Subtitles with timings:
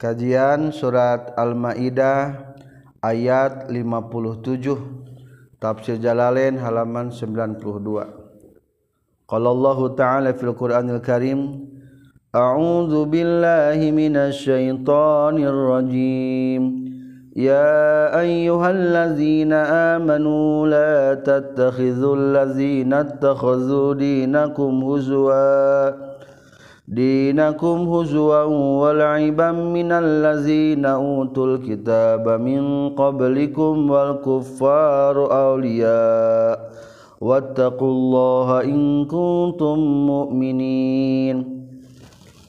[0.00, 2.56] Kajian surat Al-Maidah
[3.04, 7.60] ayat 57 Tafsir Jalalain halaman 92
[9.28, 11.68] Qala Allah Ta'ala fil Qur'anil Karim
[12.32, 16.80] A'udzu billahi minasy syaithanir rajim
[17.36, 26.08] Ya ayyuhallazina amanu la tattakhidhul ladzina ittakhadhu dinakum huzwa
[26.90, 36.58] dinakum huzuwan wala'iban minal ladzina utul kitaba min qablikum wal kuffaru awliya
[37.22, 39.78] wattaqullaha in kuntum
[40.10, 41.62] mu'minin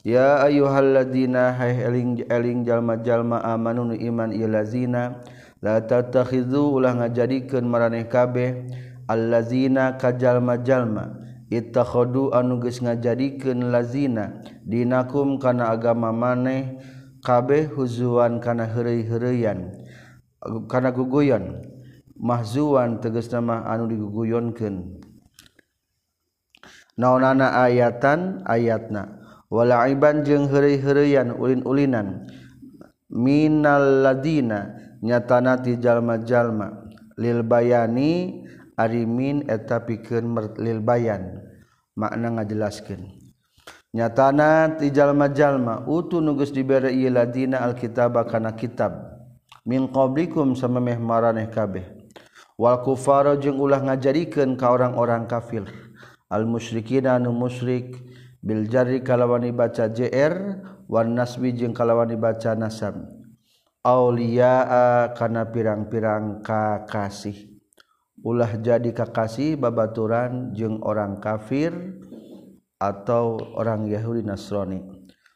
[0.02, 5.21] Ya ayyuhalladzina hay eling eling jalma-jalma amanu iman ieu lazina
[5.62, 8.66] la tattakhidhu ulah ngajadikeun maraneh kabeh
[9.05, 16.80] allazina kajalma-jalma itakhodu anuges ngajadikeun lazina dinakum kana agama maneh
[17.20, 19.76] kabeh huzuan kana heureuy-heureyan
[20.72, 21.68] kana guguyon.
[22.21, 25.02] Mahzuan tegasna nama anu diguguyonkeun.
[26.93, 29.18] Naonana ayatan ayatna.
[29.49, 32.30] Wala iban jeung heureuy-heureyan ulin-ulinan.
[33.10, 36.93] Minal ladina nyatana ti jalma-jalma.
[37.18, 38.46] Lil bayani
[38.82, 41.46] arimin eta pikeun merlil bayan.
[41.93, 43.21] Makna ngajelaskeun.
[43.91, 48.96] Nyatana tijalma-jalma utu nugus dibere ieu ladina alkitab kana kitab.
[49.68, 51.84] Min qablikum samemeh maraneh kabeh.
[52.55, 55.68] Wal kufara jeung ulah ngajadikeun ka orang-orang kafir.
[56.32, 57.99] Al musyrikina anu musyrik
[58.40, 62.96] bil jarri kalawan dibaca jr wan nasbi jeung kalawan dibaca nasab.
[63.84, 67.50] Auliyaa kana pirang-pirang kakasih
[68.22, 71.74] ulah jadi kakasih babaturan jeung orang kafir
[72.78, 74.81] atau orang Yahudi Nasrani.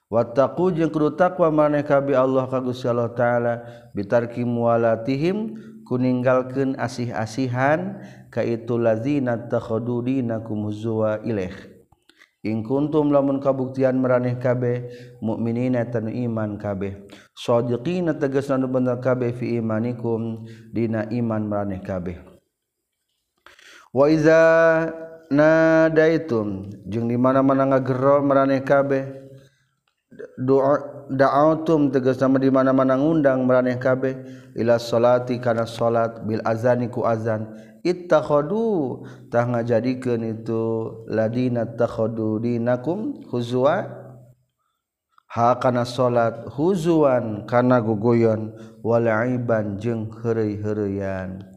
[0.05, 3.65] Wattaqu jeung kudu takwa maneh ka bi Allah ka Gusti Allah taala
[3.97, 11.53] bitarki mualatihim kuninggalkeun asih-asihan ka itu lazina takhadu dinakum huzwa ilaih.
[12.45, 14.93] In kuntum lamun kabuktian maraneh kabeh
[15.25, 17.09] mukminina tan iman kabeh.
[17.33, 22.34] Sadiqina tegasna bener kabeh fi imanikum dina iman maraneh kabeh.
[23.95, 24.43] waiza
[25.31, 29.23] nadaitum jeung di mana-mana ngagero maraneh kabeh.
[30.35, 34.19] Doa da'autum tegas nama di mana-mana ngundang maraneh kabeh.
[34.55, 37.55] Ila salati kana salat bil azani ku azan.
[37.85, 40.63] Ittakhadu tah ngajadikeun itu
[41.07, 44.03] ladina takhadu dinakum huzwa.
[45.35, 48.55] Ha kana salat huzuan kana guguyon.
[48.83, 51.54] Walaiban jeung heureuy-heureuyan.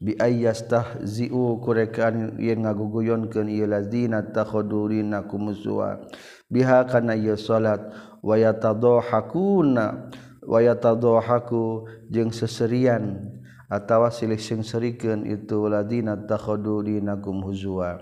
[0.00, 6.00] biayastahziu kurekaan yen ngaguguyonkeun ieu lazina takhodurina kumusua
[6.48, 7.92] biha kana ieu salat
[8.24, 10.08] wa yatadahakuna
[10.40, 13.28] wa yatadahaku jeung seserian
[13.68, 18.00] atawa silih singserikeun itu lazina takhodurina kumuzua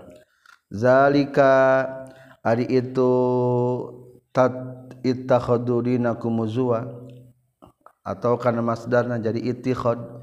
[0.71, 1.83] zalika
[2.47, 3.11] ari itu
[4.31, 4.55] tat
[5.03, 6.87] ittakhodurina kumuzua
[8.07, 10.18] atau kana masdarna jadi ittikhad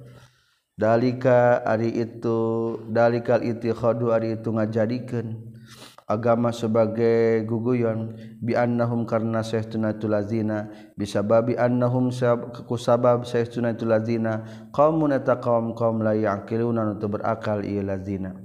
[0.77, 2.39] dalika ari itu
[2.93, 5.57] dalikal itikhadu ari itu ngajadikeun
[6.07, 8.15] agama sebagai guguyon.
[8.39, 12.15] Bi annahum karna sayyiduna tulazina bisababi annahum
[12.65, 18.39] kusabab sayyiduna tulazina qaumun taqawm qaum la yaqiluna nu berakal ieu lazina.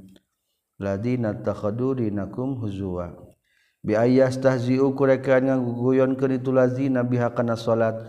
[0.81, 3.13] Ladina takhadu dinakum huzwa.
[3.85, 8.01] Bi ayastahzi'u kurekan ngaguguyon keun itu lazina biha kana salat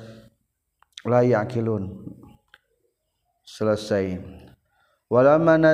[1.05, 2.01] la yaqilun.
[3.45, 4.19] selesai.
[5.13, 5.71] Walama na,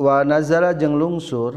[0.00, 1.54] wa nazala jeung lungsur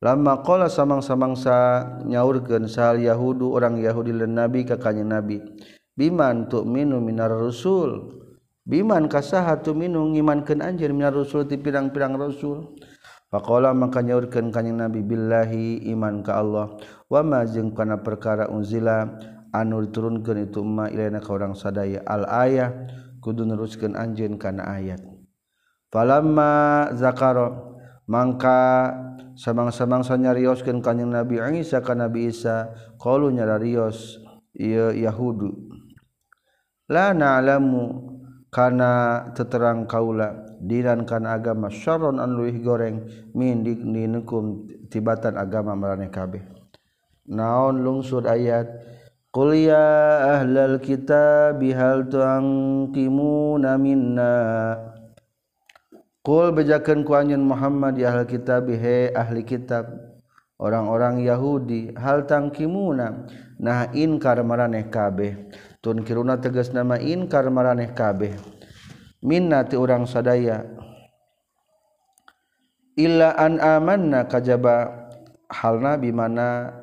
[0.00, 5.42] lama qala samang-samangsa nyaurkeun sal yahudu orang yahudi lan nabi ka kanjeng nabi.
[5.94, 8.16] Biman tu'minu minar rusul.
[8.64, 12.72] Biman kasaha tu'minu ngimankeun anjeun minar rusul ti pirang-pirang rasul
[13.30, 16.74] Pakola maka nyaurkan kanyang Nabi billahi iman ka Allah.
[17.06, 19.06] Wama jeung kana perkara unzila
[19.54, 22.02] anur turunkan itu ma ilaina ka urang sadaya.
[22.10, 22.74] Al ayah
[23.20, 25.00] kudu neruskan anjeun karena ayat.
[25.92, 27.76] Falamma zakaro
[28.10, 28.90] mangka
[29.38, 34.18] samang-samangsa nyarioskeun kanjing Nabi Isa ka Nabi Isa qalu nyarios
[34.56, 35.54] ieu Yahudu.
[36.90, 38.10] La na'lamu
[38.50, 46.10] kana teterang kaula diran kana agama syarron an luih goreng min dikninukum tibatan agama marane
[46.10, 46.42] kabeh.
[47.30, 48.66] Naon lungsur ayat?
[49.30, 49.86] Qul ya
[50.42, 54.34] ahlal kitab hal tu'anqimuna minna?
[56.26, 59.86] Qul bejakeun ku anjeun Muhammad ya ahlal kitab he ahli kitab.
[60.58, 63.30] Orang-orang Yahudi hal tangkimuna
[63.62, 65.46] nah inkar maraneh kabeh.
[65.78, 68.34] Tun kiruna tegas nama inkar maraneh kabeh.
[69.22, 70.66] Minnati urang sadaya.
[72.98, 75.06] Illa an amanna kajaba.
[75.50, 76.74] Halna bimana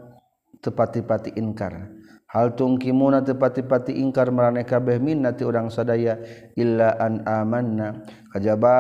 [0.60, 1.97] tepati-pati inkar
[2.28, 6.20] hal tungkimuna tepati-pati ingkar maraneh kabeh minnati urang sadaya
[6.60, 8.04] illa an amanna.
[8.36, 8.76] Kajaba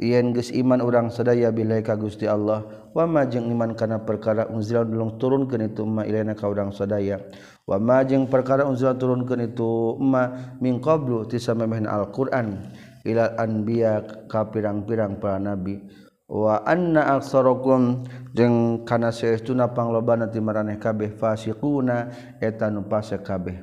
[0.00, 2.64] yen geus iman urang sadaya billahi ka Gusti Allah
[2.96, 7.20] wa ma jeung iman kana perkara unzila dulung turunkeun itu ma ilaina ka urang sadaya.
[7.68, 12.72] Wa ma jeung perkara unzila turunkeun itu ma min qablu tisamemehna alquran
[13.04, 15.99] ila anbiya ka pirang-pirang para nabi.
[16.30, 23.58] wa anna aksarakum jeung kana saestuna panglobana ti maraneh kabeh fasiquna eta nu fase kabeh.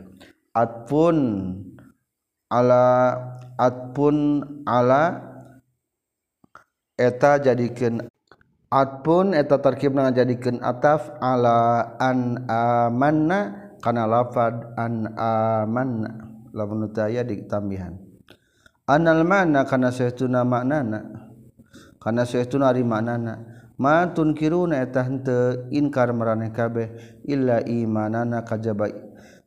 [0.52, 1.18] Atpun
[2.52, 3.16] ala
[3.56, 5.24] atpun ala
[7.00, 8.04] eta jadikeun
[8.68, 16.28] atpun eta tarkibna jadikeun ataf ala an amanna kana lafad an amanna.
[16.58, 17.94] Lamun teu di ditambihan
[18.90, 21.17] anal mana kana saestuna maknana.
[22.08, 23.44] karena sesuatu ari manana.
[23.76, 28.88] Matun kiruna eta henteu inkar maraneh kabeh illa imanana kajaba.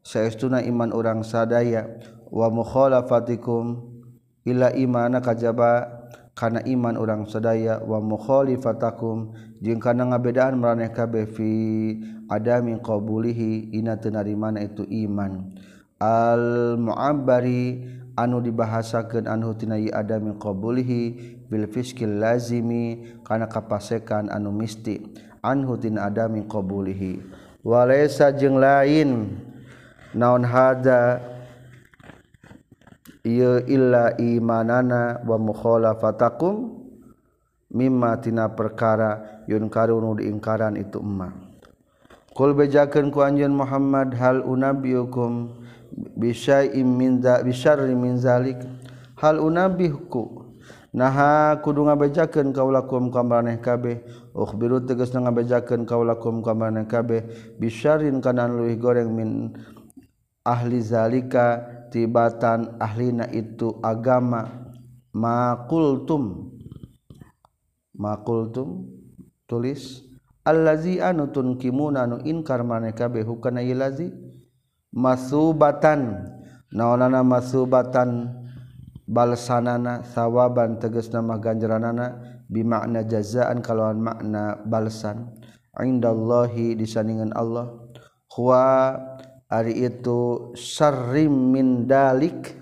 [0.05, 1.89] Saestuna iman urang sadaya.
[2.29, 3.81] Wa mukhalafatikum
[4.45, 6.05] illa imana kajaba.
[6.37, 7.81] Kana iman urang sadaya.
[7.81, 9.33] Wa mukhalifatakum
[9.65, 11.51] jeung kana ngabedaan maraneh kabeh fi
[12.29, 15.57] adami qabulihi ina teu narimana itu iman.
[15.97, 17.89] Al muabbari
[18.21, 25.03] anu dibahasakeun anhu tina adami qabulihi bil fiskil lazimi kana kapasekan anu misti
[25.43, 27.19] anhu tina adami qabulihi.
[27.67, 29.37] Walaysa jeung lain
[30.15, 31.21] naon hada
[33.27, 36.81] illa imanana wa mukhalafatakum
[37.69, 41.35] mimma tina perkara yun karunu diingkaran itu emma.
[42.33, 45.61] Kul bejakeun ku anjeun Muhammad hal unabiyukum
[46.17, 48.57] bisyai'im min bisyarri min zalik?
[49.21, 50.49] Hal unabihuku
[50.91, 54.03] naha kudu ngabejakeun kaulakum ka maneh kabeh.
[54.35, 57.27] Ukhbiru tegas ngabejakeun kaulakum ka maneh kabeh.
[57.59, 59.55] Bisyarin kana luih goreng min
[60.43, 61.63] ahli zalika
[61.95, 64.71] tibatan ahlina itu agama.
[65.11, 66.55] Makultum
[67.95, 68.87] makultum
[69.51, 70.07] tulis.
[70.41, 74.09] Allazi anu tunkimuna anu inkar maneh kabeh hukana ilazi
[74.91, 76.27] masubatan.
[76.71, 78.40] Naonana masubatan?
[79.11, 85.35] balsanana sawaban teges nama ganjaranana bimakna jazaan kalauan makna balsan
[85.75, 87.75] indallahi disandingan Allah.
[88.31, 88.95] Huwa
[89.51, 92.55] ari itu syarrim min dalik.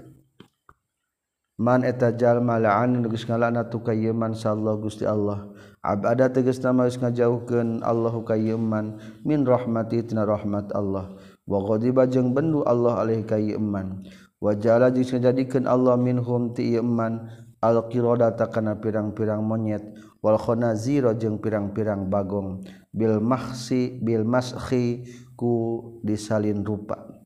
[1.58, 5.50] Man eta jalma la'an geus ngalana tu kayeman sallallahu gusti Allah.
[5.82, 8.96] Abada tegas nama geus ngajauhkeun Allahu kayeman
[9.26, 11.12] min rahmati tina rahmat Allah.
[11.44, 14.06] Wa ghadiba jeung bendu Allah alaihi kayeman
[14.38, 17.26] wajala jeung ngajadikeun Allah minhum ti iman
[17.58, 19.82] alqiradata kana pirang-pirang monyet
[20.22, 22.62] wal khanazira jeung pirang-pirang bagong
[22.94, 25.06] bil maksi bil mashi
[25.38, 27.22] ku disalin rupa.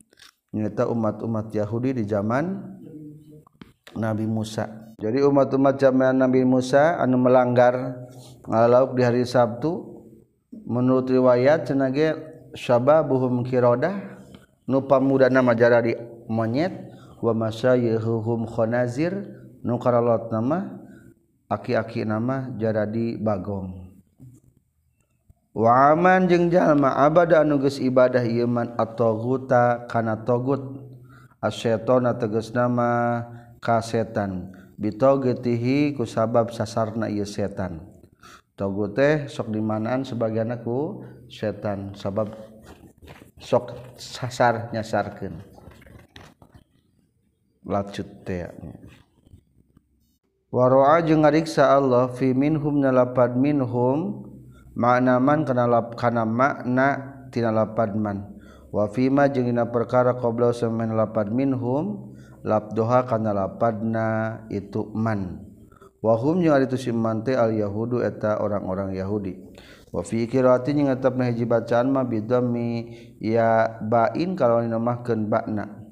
[0.53, 2.61] Nyata umat-umat Yahudi di zaman
[3.97, 4.93] Nabi Musa.
[5.01, 8.05] Jadi umat-umat zaman Nabi Musa anu melanggar
[8.45, 10.05] ngalauk di hari Sabtu
[10.53, 12.13] menurut riwayat cenage
[12.53, 14.21] syababuhum kiroda
[14.69, 15.97] nupa muda nama jara di
[16.29, 16.92] monyet
[17.23, 19.15] wa masyayikhuhum khonazir
[19.63, 20.83] nu karalot nama
[21.47, 23.95] aki-aki nama jaradi bagong.
[25.55, 30.81] Wa aman jeung jalma abada anu geus ibadah ieu man at-taghuta kana tagut
[31.39, 33.21] asyaitona tegas nama
[33.63, 34.51] ka setan
[34.81, 37.85] bitogetihi ku sabab sasarna ieu setan.
[38.57, 42.33] Tagut teh sok dimanaan sebagianna ku setan sabab
[43.37, 45.52] sok sasar nyasarkeun.
[47.63, 48.77] lacut teanya
[50.53, 54.29] waroa jeung ngariksa Allah fi minhum nalapad minhum
[54.73, 57.49] manaman kana lap kana makna tina
[57.97, 58.29] man.
[58.73, 65.45] Wa fima jeung dina perkara qabla samen lapad minhum labdoha kana lapadna itu man.
[66.01, 69.37] Wahum jeung ari tu simante al yahudu eta orang-orang yahudi.
[69.93, 72.89] Wa fi qiraati jeung tetep hiji bacaan mah bidami
[73.21, 75.82] ya bain kalau dinamahkeun bakna ba'na.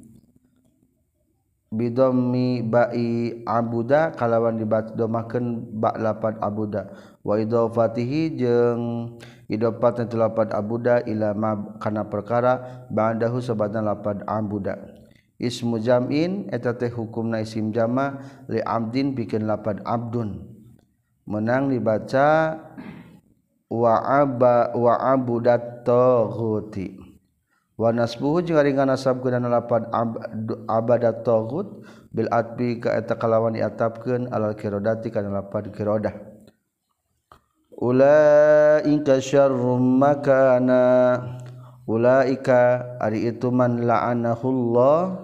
[1.71, 6.91] Bidammi ba'i abuda kalawan dibatdomakeun bak lapad abuda.
[7.23, 9.15] Wa idhafatihi jeung
[9.47, 14.77] idafat itu lapad abuda ila ma kana perkara ba'dahu sabatan lapad abuda.
[15.41, 20.37] Ismu jam'in eta teh hukumna isim jama li abdin bikin lapad abdun.
[21.25, 22.59] Menang dibaca
[23.71, 27.00] wa aba wa abudat taghuti
[27.89, 29.89] nasbuhu jeung ari nganasabkeun kana lapad
[30.69, 31.81] abadat tagut
[32.13, 36.13] bil atbi ka eta kalawan diatapkeun alal kirodati kana lapan kirodah.
[37.81, 41.17] Ulaika syarrum makana.
[41.89, 45.17] Ulaika ari itu man la'anahullah.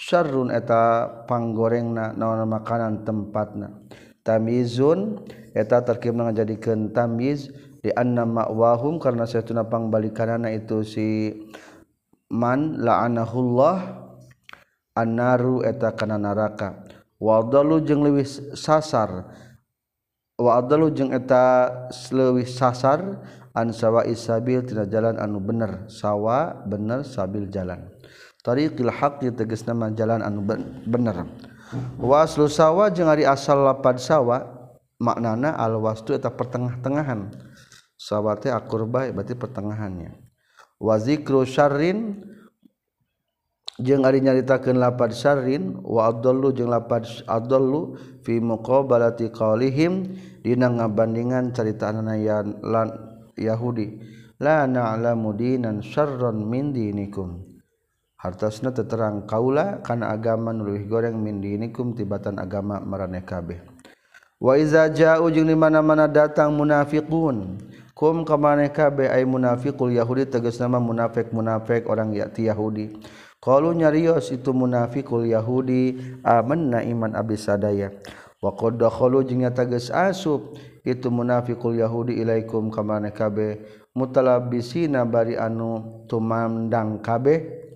[0.00, 3.68] Syarrun eta panggorengna naon makanan tempatna.
[4.24, 5.20] Tamizun
[5.52, 7.52] eta terkim ngajadikeun tamiz.
[7.80, 11.32] di anna ma'wahum karena sayatuna pangbalikanana itu si
[12.28, 14.06] man la'anahullah
[14.92, 16.84] annaru eta kana neraka
[17.20, 19.28] wa adalu jeung leuwih sasar.
[20.40, 21.68] Wa adalu jeung eta
[22.08, 23.20] leuwih sasar
[23.52, 25.84] an sawa isabil tina jalan anu bener.
[25.92, 27.92] Sawa bener sabil jalan.
[28.40, 30.40] Tariqil haqqi tegasna mah jalan anu
[30.88, 31.28] bener.
[32.00, 34.48] Wa aslu sawa jeung ari asal lapad sawa
[34.96, 37.49] maknana al wastu eta pertengah-tengahan.
[38.00, 40.16] sawate akurba berarti pertengahannya.
[40.80, 42.24] Wazikru syarrin
[43.76, 51.52] jeung ari nyaritakeun lapad syarrin wa adallu jeung lapad adallu fi muqabalati qaulihim dina ngabandingan
[51.52, 52.88] caritaanna ya lan
[53.36, 54.00] Yahudi.
[54.40, 57.44] La na'lamu dinan syarran min dinikum.
[58.16, 63.60] Hartasna teterang kaula kana agama nu leuwih goreng min dinikum tibatan agama maraneh kabeh.
[64.40, 67.60] Wa iza ja'u jeung di mana-mana datang munafiqun.
[68.00, 72.96] kum kamane kabe ay munafiqul yahudi tegas nama munafik munafik orang yakti yahudi.
[73.44, 77.92] Qalu nyarios itu munafiqul yahudi amanna iman abis sadaya
[78.40, 83.60] wa qad dakhalu tegas asub itu munafiqul yahudi ilaikum kamane kabe
[83.92, 87.68] mutalabbisina bari anu tumandang kabeh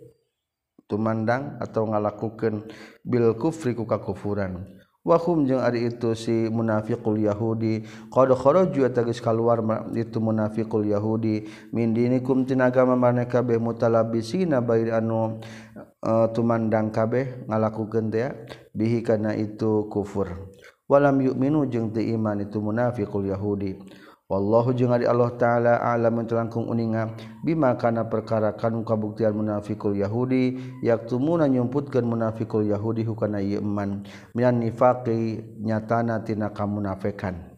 [0.89, 2.65] tumandang atau ngalakukeun
[3.05, 4.84] bil kufri ku kakufuran.
[5.05, 7.85] wahum jeung ari itu si munafiqul yahudi.
[8.11, 9.61] Qad kharaju tagis kaluar
[9.95, 11.47] itu munafiqul yahudi.
[11.71, 15.39] Min dinikum tina agama maneh kabeh mutalabisina bair anu
[16.03, 18.33] uh, tumandang kabeh ngalakukeun teh
[18.73, 20.51] bihi kana itu kufur.
[20.89, 23.81] Walam yu'minu jeung teu iman itu munafiqul yahudi.
[24.35, 27.15] Wallahu jeung ari Allah taala alam telangkung uninga.
[27.47, 34.03] Bima kana perkara kanu kabuktian munafikul Yahudi yaktumuna nyumputkeun munafikul Yahudi hukana ieu iman
[34.35, 37.55] minan nifaqi nyatana tina kamunafikan.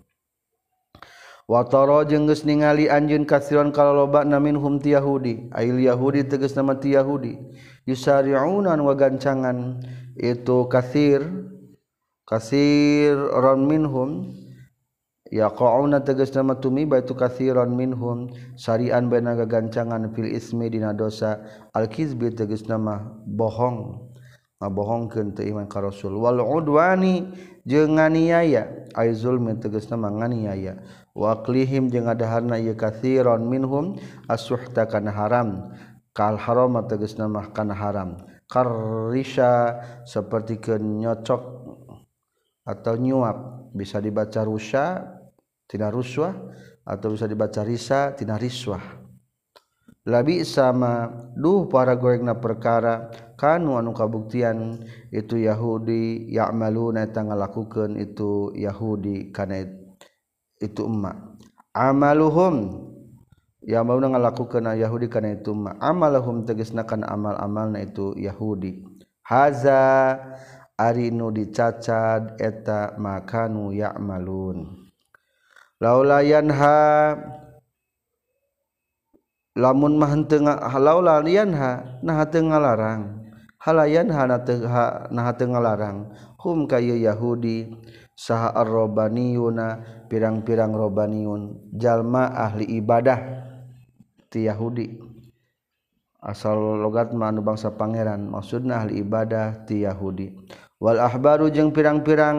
[1.49, 5.49] Watara jeung geus ningali anjeun kasiron kaloba loba hum ti Yahudi.
[5.57, 7.41] Ail Yahudi tegas nama ti Yahudi.
[7.89, 9.81] Yusariunan wagancangan
[10.21, 11.25] itu kasir
[12.29, 14.45] kasir ron minhum.
[15.31, 21.43] ya qauna tegas nama tumiba baitu katsiran minhum sarian baina gagancangan fil ismi dina dosa.
[21.75, 24.07] Al kizbi tegas nama bohong.
[24.57, 26.17] Ngabohongkeun teu iman ka rasul.
[26.17, 27.29] Wal udwani
[27.69, 28.89] jeung nganiaya.
[28.97, 30.81] Ai zulmi tegas nama nganiaya.
[31.13, 34.01] Wa aqlihim jeung adaharna ieu katsiran minhum
[34.33, 35.77] as-suhta kana haram.
[36.17, 38.17] Kal haram tegas nama kana haram.
[38.49, 39.77] Karisha
[40.09, 41.43] seperti nyocok
[42.65, 43.69] atau nyuap.
[43.77, 45.16] Bisa dibaca rusya
[45.67, 46.35] tina ruswah
[46.87, 49.07] atau bisa dibaca risa tina riswah.
[50.07, 54.79] Labi sama duh para gorengna perkara kanu anu kabuktian
[55.11, 59.67] itu Yahudi ya'maluna eta ngalakukeun itu Yahudi kana
[60.63, 61.43] itu emak
[61.75, 62.87] amaluhum
[63.67, 68.87] ya mau ngalakukeun Yahudi kana itu emak amaluhum tegasna kana amal-amalna itu Yahudi.
[69.27, 70.15] Haza
[70.79, 74.86] ari nu dicacad eta makanu ya'malun.
[75.83, 76.79] laulayan yanha
[79.57, 80.45] lamun mah henteu
[80.77, 83.25] laulayan ha nah teu ngalarang.
[83.57, 84.63] Halayan hana teu
[85.11, 86.13] nah teu ngalarang.
[86.39, 87.75] Hum ka yahudi
[88.15, 93.19] saha arrobaniyuna pirang-pirang robaniyun jalma ahli ibadah
[94.31, 95.03] ti yahudi.
[96.23, 100.31] Asal logat manu bangsa pangeran maksudna ahli ibadah ti yahudi.
[100.79, 102.39] Wal ahbaru jeung pirang-pirang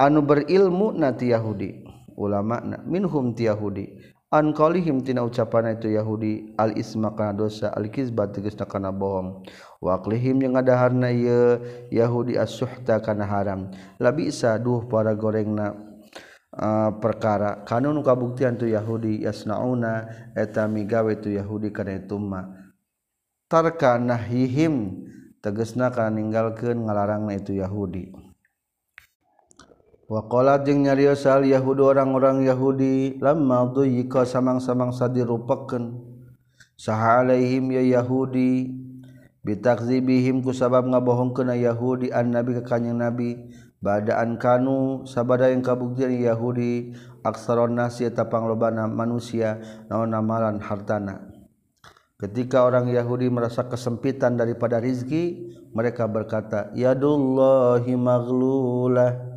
[0.00, 1.84] anu berilmu nati Yahudi.
[2.16, 4.16] Ulama na minhum ti Yahudi.
[4.30, 9.42] An qalihim tina ucapan itu Yahudi al isma kana dosa al kizba tegasna kana bohong.
[9.82, 11.58] Wa aqlihim jeung ngadaharna ye
[11.90, 13.74] Yahudi as-suhta kana haram.
[13.98, 15.74] Labi isa duh para gorengna
[16.54, 17.66] uh, perkara.
[17.66, 20.06] Kanun kabuktian tu Yahudi yasnauna
[20.38, 22.46] eta migawe tu Yahudi kana itu ma
[23.50, 25.08] tarka nahihim
[25.42, 28.29] tegasna kana ninggalkeun ngalarangna itu Yahudi.
[30.10, 36.02] Wakolat jeung nyarios al Yahudi orang-orang Yahudi lama duyika samang-samang sadirupakeun.
[36.74, 38.74] Saha alaihim ya Yahudi
[39.46, 43.38] bitakzibihim ku sabab ngabohongkeun Yahudi an nabi ka kanjing nabi.
[43.80, 46.92] Badaan kanu sabada yang kabuktian Yahudi
[47.24, 49.56] aksaron nasi eta panglobana manusia
[49.88, 51.32] naon amalan hartana.
[52.20, 59.29] Ketika orang Yahudi merasa kesempitan daripada rizki mereka berkata yadullahi maglulah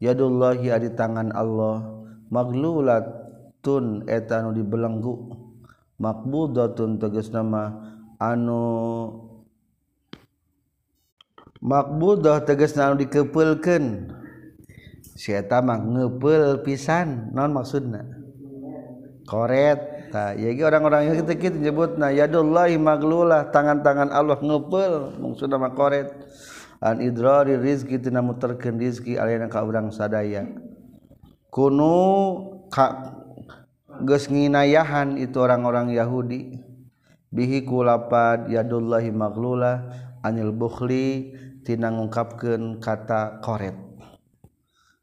[0.00, 1.96] yadullahi di tangan Allah
[2.30, 5.14] maglulatun eta anu dibelenggu.
[5.96, 7.72] Makbudatun tegas nama
[8.20, 8.60] anu
[11.64, 14.12] makbudah tegas anu dikepelkeun
[15.16, 18.04] si eta mah ngepeul pisan naon maksudna?
[19.24, 19.96] Koret.
[20.06, 25.72] Tah ya ge orang-orang yang kita kita nyebutna yadullahi maglulah tangan-tangan Allah ngepeul maksudna mah
[25.72, 26.12] koret.
[26.86, 30.46] an idrari rizki tina muterkeun rizki alena ka urang sadaya.
[31.50, 31.94] Kunu
[32.70, 33.18] ka
[34.06, 36.62] geus nginayahan itu orang-orang Yahudi.
[37.34, 39.90] Bihi kulapad yadullahi maglula
[40.22, 41.34] anil bukhli
[41.66, 43.74] tina ngungkapkeun kata koret.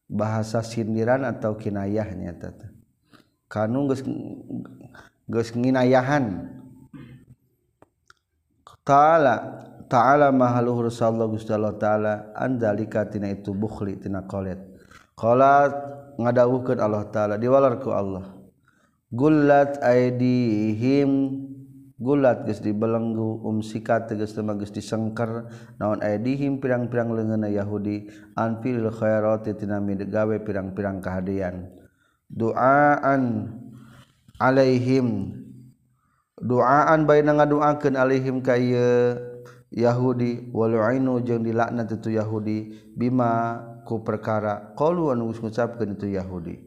[0.07, 2.73] Bahasa sindiran atau kinayahnya tata
[3.53, 4.01] kanu geus
[5.29, 6.49] geus nginayahan.
[8.83, 9.63] Ta'ala
[9.93, 14.57] ta'ala mahaluhur sallallahu gusti Allah ta'ala andalika tina itu bukhli tina qolet
[15.13, 15.69] qala
[16.17, 18.25] ngadawuhkeun Allah ta'ala diwalarku Allah.
[19.13, 21.37] Gullat aidihim
[22.01, 25.53] gulat geus dibelenggu umsika tegas tema geus disengker.
[25.77, 31.69] Naon aidihim pirang-pirang leungeunna Yahudi anfil khairati tina gawe pirang-pirang kahadian
[32.33, 33.53] doaan
[34.41, 35.37] alaihim
[36.41, 38.73] doaan baik nga doakan alaihim kay
[39.73, 42.57] Yahudi walau jeung dilakna itu Yahudi
[42.93, 43.57] Bima
[43.89, 44.77] ku perkara.
[44.77, 46.61] Kalau ngucapkan itu Yahudi.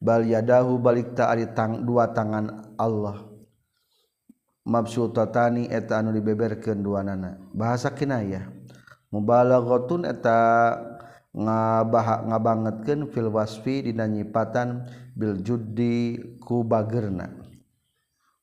[0.00, 3.28] Bal yadahu balik ta'ari tang dua tangan Allah.
[4.64, 8.44] Mabsutatani eta anu dibeberkeun duanana bahasa kinayah
[9.08, 10.36] mubalaghatun eta
[11.32, 14.84] ngabaha ngabangetkeun fil wasfi dina nyipatan
[15.16, 17.28] bil juddi ku bagerna.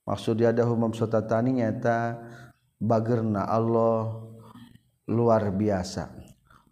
[0.06, 2.22] Maksud yadahu mabsutatani nyaeta
[2.78, 4.26] bagerna Allah
[5.10, 6.14] luar biasa.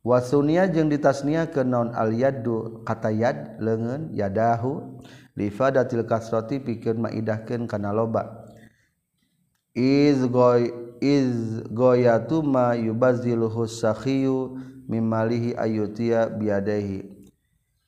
[0.05, 5.01] Wasunia jeung ditasnia ke naon aliyadu kata yad lengan yadahu
[5.33, 8.45] lifadatil kasrati pikeun maidahkeun kana loba
[9.75, 10.71] iz goy
[11.03, 14.55] iz goyatu ma yubaziluhu sakhiyu
[14.87, 17.03] mimalihi ayutia biadehi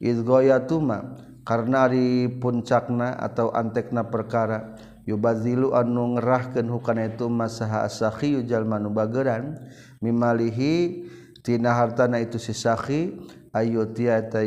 [0.02, 1.16] iz goyatu ma
[1.48, 4.76] karena ri puncakna atau antekna perkara
[5.08, 9.56] yubazilu anu ngerahkeun hukana itu masaha asakhi jalma nu bageran
[10.04, 11.08] mimalihi
[11.42, 13.16] tina hartana itu si sakhi
[13.56, 14.44] ayu tiata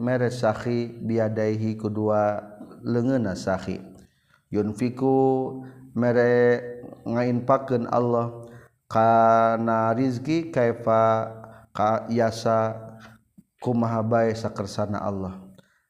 [0.00, 2.40] mere sakhi biadaihi kedua
[2.82, 3.78] leungeunna sakhi.
[4.48, 5.60] Yunfiku
[5.92, 6.64] mere
[7.04, 8.48] ngainpakeun Allah
[8.88, 11.28] kana rizki kaifa
[11.76, 12.72] ka yasa
[13.60, 15.47] kumaha bae sakersana Allah.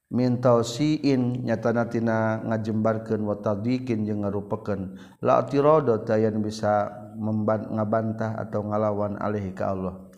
[0.08, 9.52] minta siin nyatanatina ngajembarkan watadikin je ngarupakan latirodo tayan bisa memban ngabantah atau ngalawan alih
[9.52, 10.08] ke Allah.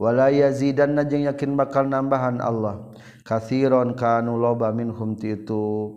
[0.00, 2.88] Wala yazidan najeng yakin bakal nambahan Allah.
[3.20, 5.92] Kathiron kanu loba minhum ti itu.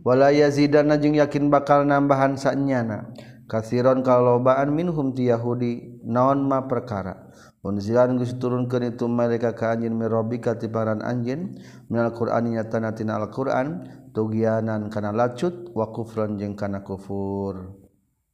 [0.00, 3.12] Wala yazidan najeng yakin bakal nambahan sanyana.
[3.46, 7.30] Kasiron kalobaan minhum ti Yahudi naon ma perkara?
[7.66, 11.58] Unzilan geus turunkeun itu mereka ka anjeun mirobika ti paran anjeun
[11.90, 13.82] minal qur'ani nyata tina al-qur'an
[14.14, 17.74] tugianan kana lacut wa kufran jeung kana kufur.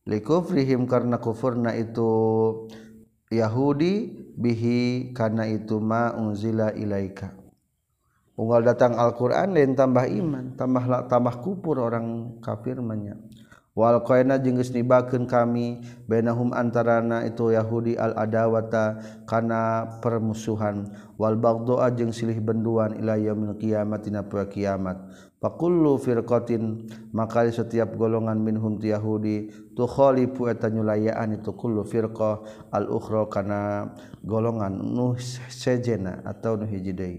[0.05, 2.11] Likufrihim karena kufurna itu
[3.33, 7.33] Yahudi bihi karena itu ma unzila ilaika.
[8.37, 13.17] Unggal datang Al-Qur'an lain tambah iman tambah tambah kufur orang kafir manya
[13.73, 20.93] wal koena jengges nibakeun kami bainahum antarana itu Yahudi al adawata kana permusuhan.
[21.17, 24.99] Wal bagdoa jeung silih benduan ila yaumil qiyamah dina poe kiamat.
[25.43, 32.47] Faqullu firqatin maka setiap golongan minhum ti Yahudi tu khalifu eta nyulayaan itu kullu firqah
[32.71, 33.91] al ukhra kana
[34.23, 35.19] golongan nu
[35.51, 37.19] sejena atau nu hiji deui.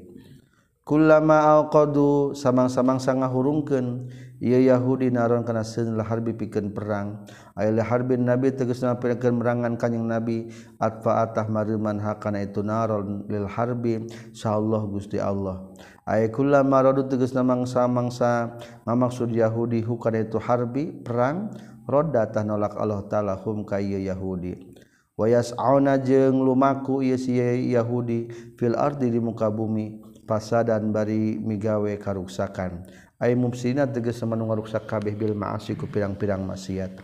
[0.83, 4.11] Kullama alqadu samang-samang sangahurungkeun
[4.43, 7.23] ia Yahudi naron kana seun laharbi pikeun perang.
[7.55, 10.51] Ay laharbin nabi tegasna pikeun merangan kanjing nabi
[10.83, 14.03] atfa atah mariman hakana itu naron lil harbi.
[14.35, 15.63] Insyaallah Gusti Allah.
[16.03, 21.55] Ay kullama radu tegasna mangsa-mangsa ngamaksud Yahudi hukana itu harbi perang?
[21.87, 24.75] Roda tah nolak Allah taala hum ka Yahudi.
[25.15, 27.39] Wa yas'auna jeung lumaku ieu si
[27.71, 28.27] Yahudi
[28.59, 32.87] fil ardi di muka bumi pasadan bari migawe karuksakan.
[33.23, 36.99] ay mumsina teges manu ngaruksak kabeh bil ma'asi ku pirang-pirang maksiat.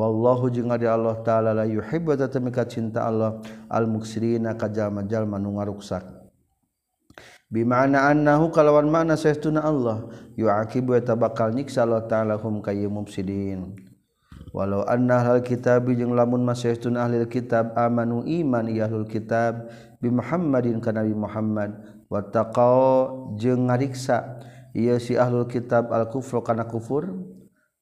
[0.00, 3.36] Wallahu jeung ari Allah taala la yuhibbu tatamika cinta Allah
[3.68, 6.20] al muksirina kajalma-jalma nu ngaruksak
[7.50, 13.74] bimana annahu kalawan makna saestuna Allah yuaqibu eta bakal nyiksa Allah taala hum kayu mufsidin
[14.54, 20.78] walau anna ahlul kitab jeung lamun masaestun ahlul kitab amanu iman ihlul kitab bi Muhammadin
[20.78, 21.70] kana Nabi Muhammad
[22.06, 27.10] wa taqau jeung ngariksa ia si ahlul kitab al-kufru kana kufur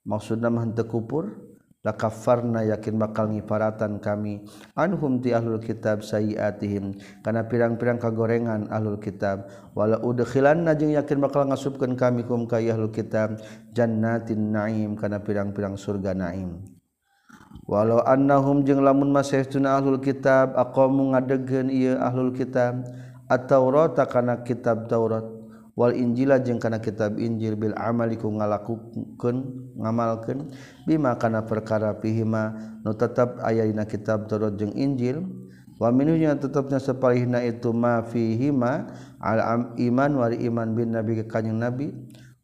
[0.09, 1.48] maksudna mah henteu kufur
[1.87, 4.42] la kafarna yakin bakal ngiparatan kami.
[4.74, 9.46] Anhum ti ahlul kitab sayiatihim kana pirang-pirang kagorengan ahlul kitab.
[9.79, 13.38] Wala udkhilanna jeung yakin bakal ngasupkeun kami kum ka ahlul kitab
[13.70, 16.66] jannatin naim kana pirang-pirang surga naim.
[17.68, 22.85] Walau annahum jeung lamun masayhtuna ahlul kitab aqamu ngadegkeun ieu ahlul kitab
[23.31, 25.38] at-taurata kana kitab taurat.
[25.79, 29.37] wal Injila jeung kana kitab Injil bil amali ku ngalakukeun
[29.79, 30.51] ngamalkeun
[30.83, 32.51] bima kana perkara pihima
[32.83, 35.23] nu tetep aya dina kitab Taurat jeung Injil.
[35.79, 38.91] Wa minunya tetepna sapalihna itu ma fihima
[39.23, 41.95] al iman wal iman bin nabi ka kanjing nabi.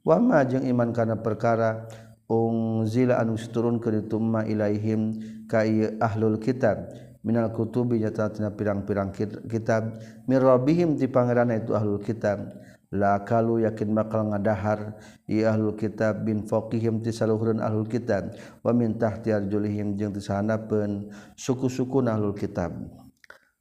[0.07, 1.91] Wa ma jeung iman kana perkara
[2.31, 5.19] unzila anu turun ka ditumma ilaihim
[5.51, 5.67] ka
[5.99, 6.87] ahlul kitab.
[7.27, 9.11] Minal kutubi nyata tina pirang-pirang
[9.51, 9.99] kitab.
[10.31, 12.39] Mir rabbihim ti itu ahlul kitab.
[12.95, 14.95] lakalu yakin bakal ngadahar
[15.27, 22.39] iyahlul kitab bin fokihim tisaluhurun ahlul kitab wa min tahti arjulihim jeung tisahanapeun suku-suku ahlul
[22.39, 22.71] kitab.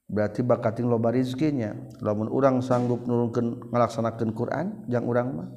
[0.06, 1.74] Berarti bakating loba rizkinya.
[1.98, 5.48] Lamun urang sanggup nurunkeun ngalaksanakeun Quran jang urang mah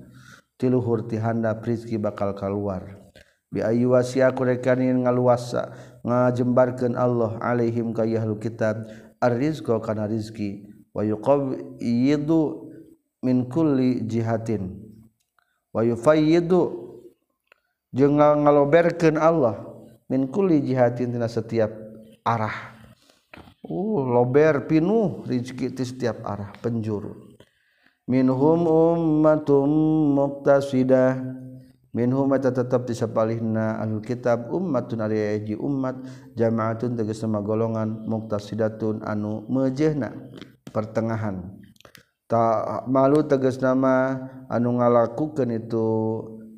[0.57, 3.07] tiluhur ti handap rizki bakal keluar
[3.47, 5.71] bi ayu wasiaku rekanin ngaluasa
[6.03, 8.89] ngajembarkeun Allah alaihim ka ahlul kitab
[9.23, 12.66] ar-rizqa kana rizki wa yuqawidu
[13.27, 14.71] min kulli jihatin.
[15.75, 16.87] Wa yufayyidu
[17.91, 19.67] jeung ngaloberkeun Allah
[20.07, 21.75] min kulli jihatin tina setiap
[22.23, 22.79] arah.
[23.67, 27.35] Uh lober pinuh rezeki ti setiap arah penjuru.
[28.07, 29.67] Minhum ummatum
[30.15, 31.19] muqtasidah
[31.91, 35.99] minhum eta tetep di sapalihna ahlul kitab ummatun ari hiji ummat
[36.39, 40.15] jamaatun tegas sama golongan muqtasidatun anu meujeuhna
[40.71, 41.56] pertengahan.
[42.27, 44.19] tak malu teges nama
[44.51, 45.87] anu ngalakukan itu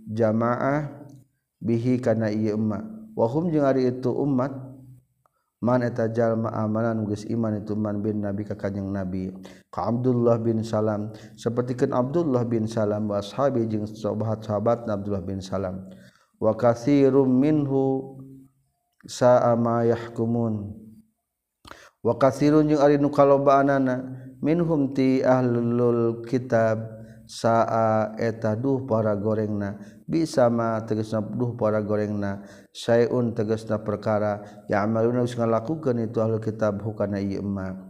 [0.10, 0.90] jamaah
[1.62, 2.82] bihi karena iya emak
[3.14, 4.50] wahum jeung hari itu umat
[5.60, 9.28] man eta jalma amanan geus iman itu man bin nabi ka kanjing nabi.
[9.68, 15.84] Ka Abdullah bin Salam sapertikeun Abdullah bin Salam wa ashabi jeung sahabat-sahabat Abdullah bin Salam.
[16.40, 18.16] Wa katsirum minhu
[19.04, 20.72] sa'a ma yahkumun.
[22.00, 27.00] Wa katsirun jeung ari nu kalobaanana minhum ti ahlul kitab
[27.30, 29.78] saa eta duh para gorengna.
[30.10, 32.42] Bisa ma tegesna duh para gorengna.
[32.74, 34.66] Sayun tegesna perkara.
[34.66, 37.90] Ya amaluna geus ngalakukeun itu ahlul kitab hukana ieu ma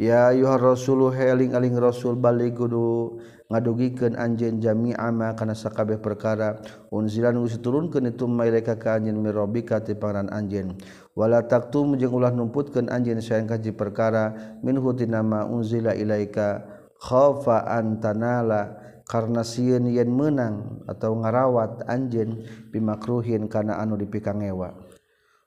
[0.00, 3.20] ya ayuhar rasulu heling aling rasul balik kudu
[3.52, 6.56] ngadugikeun anjeun jami'a ma kana sakabeh perkara.
[6.88, 10.72] Unzilan geus diturunkeun itu maileka ka anjeun mirobika ti pangaran anjeun.
[11.20, 16.64] wala taktum jeung ulah numputkeun anjeun sayang kaji perkara min hutina ma unzila ilaika
[16.96, 22.40] khafa antanala karena sieun yen meunang atau ngarawat anjeun
[22.72, 24.72] bimakruhin kana anu dipikangewa.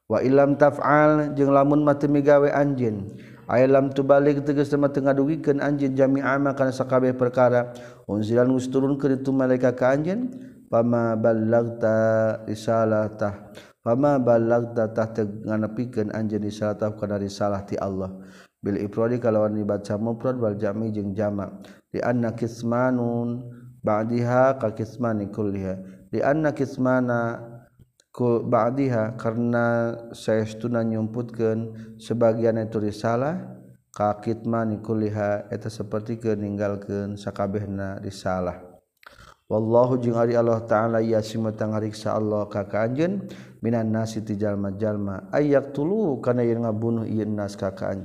[0.05, 5.97] Wa ilam taf'al jeung lamun mati migawe anjeun Aylam tubalik tegas sama tengah dugikeun anjeun
[5.97, 7.75] jami'a ma kana sakabeh perkara
[8.07, 10.31] unzilan geus turunkeun itu malaika ka anjeun
[10.71, 13.51] pama ballagta risalatah.
[13.83, 15.11] Fama balag datah
[15.43, 18.15] nganapikan anjeun salataf kana risalah ti Allah.
[18.63, 21.51] Bil ifradi kalawan dibaca mufrad wal jami jeung jamak.
[21.91, 23.43] Di anna kismanun
[23.83, 26.07] ba'diha ka kismani kulliha.
[26.07, 27.43] Di anna kismana
[28.15, 33.59] ku ba'diha karena saestuna nyumputkeun sebagian itu risalah
[33.91, 38.72] ka kitmani kulliha eta saperti ninggalkeun sakabehna risalah.
[39.51, 42.87] Wallahu jeung ari Allah taala yasimu tangariksa Allah ka ka
[43.63, 45.31] minan nasi ti jalma-jalma.
[45.31, 47.95] Ayak tulu kana yang ngabunuh ieu nas ka ka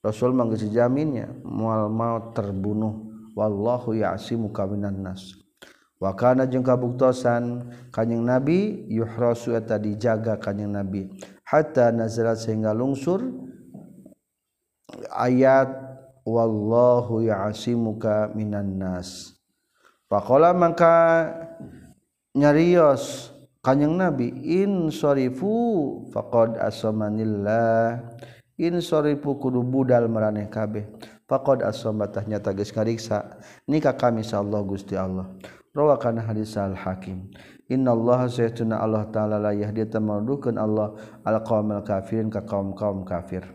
[0.00, 3.10] Rasul mah jaminnya moal maut terbunuh.
[3.36, 5.36] Wallahu ya'simu ka minan nas.
[6.00, 11.12] Wa kana jeung kabuktosan kanjing nabi yuhrasu eta dijaga kanjing nabi.
[11.44, 13.20] Hatta nazalat sehingga lungsur
[15.12, 15.68] ayat
[16.22, 19.39] wallahu ya'simuka minan nas
[20.10, 21.22] Pakola maka
[22.34, 23.30] nyarios
[23.62, 28.10] kanyang Nabi in sorifu fakod asomanillah
[28.58, 30.82] in sorifu kudu budal meraneh kabeh.
[31.30, 33.38] Fakod asomatah nyata geus kariksa
[33.70, 35.30] nikah kami sa Allah Gusti Allah.
[35.70, 37.30] Rawakan hadis al hakim
[37.70, 43.06] Inna Allah saytuna Allah taala la yahdi tamardukan Allah al qaumil kafirin ka kaum kaum
[43.06, 43.46] kafir.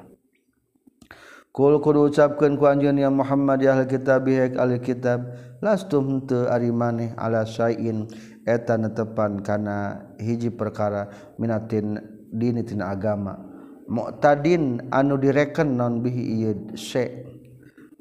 [1.56, 5.24] Kul kudu ucapkeun ku anjeun ya Muhammad ya ahli kitab bihaik ahli kitab
[5.64, 8.12] lastum teu ari maneh ala syai'in
[8.44, 11.08] eta netepan kana hiji perkara
[11.40, 11.96] minatin
[12.28, 13.40] dinitina agama.
[13.88, 17.24] Mu'tadin anu direken non bihi ieu syai'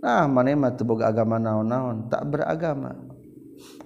[0.02, 3.03] nah maneh mah teu boga agama naon-naon tak beragama.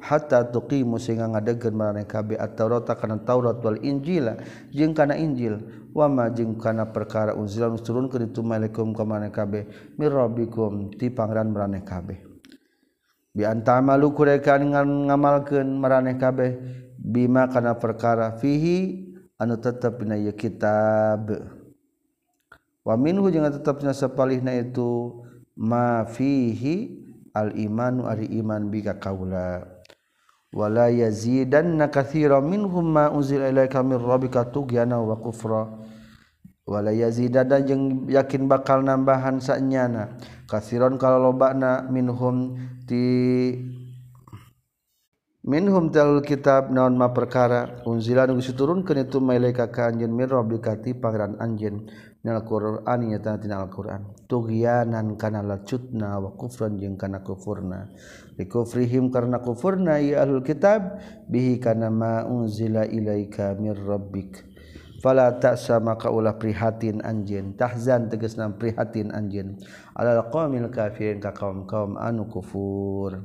[0.00, 4.37] hatta tuqimu sehingga ngadegkeun marane kabeh at-taurata kana Taurat wal Injila
[4.74, 5.59] jeung kana Injil
[5.92, 9.66] wa ma jeung kana perkara unzila turunkeun itu malaikum ka marane kabeh
[9.98, 12.18] mir rabbikum ti pangeran marane kabeh
[13.35, 14.64] bi antamalu kurekan
[15.09, 16.59] ngamalkeun marane kabeh
[16.98, 21.31] bima kana perkara fihi anu tetep dina kitab.
[22.83, 27.04] Wa minhu jeung tetep sapalihna itu ma fihi
[27.38, 29.62] al-imanu ari iman bika kaula
[30.51, 35.68] wala yazidanna katsiran minhum ma unzila ilaika min rabbika tughyana wa kufra.
[36.68, 40.20] Wala yazidada jeung yakin bakal nambahan sanyana.
[40.44, 43.57] Katsiran kalau lobana minhum ti
[45.48, 47.81] minhum talul kitab naon ma perkara.
[47.88, 51.88] Unzila nu turunkeun itu malaika ka anjeun mir rabbika ti pangeran anjeun.
[52.24, 57.88] minal Qur'an ya tina al Qur'an tughyanan kana lacutna wa kufran jeung kana kufurna.
[58.37, 64.44] Li kufrihim karena kufurna ya ahlul kitab bihi kana ma unzila ilaika mir rabbik.
[64.98, 67.54] Fala ta'sa maka ulah prihatin anjeun.
[67.54, 69.54] Tahzan tegasna prihatin anjeun.
[69.94, 73.22] Alal qaumil kafirin ka kaum-kaum anu kufur.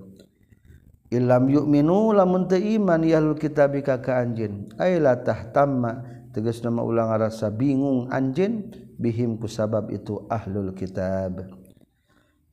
[1.09, 4.69] Ilam yukminu lamun teu iman yahlul kitab ka ka anjeun.
[4.77, 11.45] Ay la tahtamma teges nama ulang rasa bingung anjin bihim ku sabab itu ahlul kitab.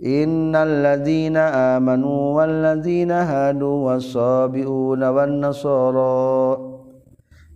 [0.00, 6.56] Innal ladzina amanu wal ladzina hadu wasabiuna wan nasara.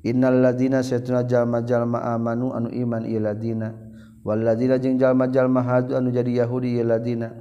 [0.04, 3.72] Innalladzina satuna jalma-jalma amanu anu iman iladina
[4.20, 7.32] walladzina jeung jalma-jalma hadu anu jadi yahudi iladina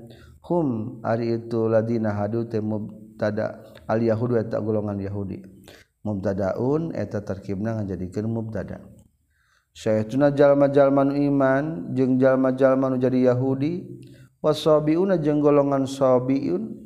[0.48, 3.60] hum ari itu ladina hadu teh mubtada.
[3.84, 5.44] Al yahudu eta golongan yahudi.
[6.04, 8.84] mubtadaun eta terkibna ngajadikeun mubtada.
[9.74, 13.82] Syaituna jalma-jalma nu iman jeung jalma-jalma nu jadi Yahudi
[14.44, 16.84] wasabiuna jeung golongan sabiun.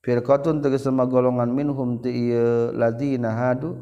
[0.00, 2.32] Firqatun tegas sama golongan minhum ti
[2.72, 3.76] ladina hadu.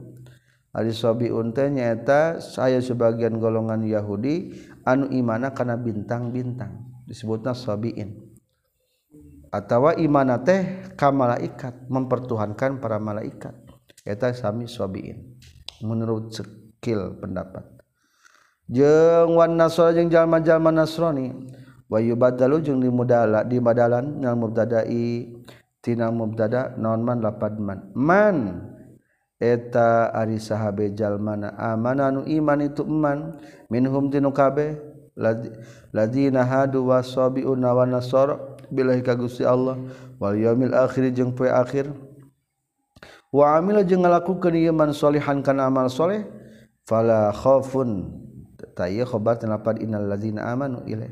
[0.75, 8.19] Ari sabiun teh nyaeta saya sebagian golongan Yahudi anu imana kana bintang-bintang disebutna sabiin.
[9.49, 13.68] Atawa imana teh ka malaikat mempertuhankan para malaikat.
[14.09, 15.37] eta sami swabiin
[15.85, 17.69] menurut sekil pendapat.
[18.73, 21.33] Jeung wan nasara jeung jalma-jalma nasrani
[21.89, 25.37] wa yubadalu jeung dimudala di badalan nal mubtada'i
[25.85, 27.93] tina mubtada naon man lapad man.
[27.93, 28.37] Man!
[29.39, 33.39] Eta ari sahabe jalmana amana anu iman itu iman
[33.71, 34.75] minhum tinu kabeh
[35.95, 39.79] ladina hadu wasabiun wa nasara billahi ka Gusti Allah
[40.19, 41.87] wal yaumil akhir jeung poe akhir.
[43.33, 46.25] wa amila jeung ngalakukeun ieu man solihan kana amal saleh
[46.89, 48.09] fala khaufun
[48.73, 51.11] ta ieu khabar tanapad innal ladzina amanu ilaih.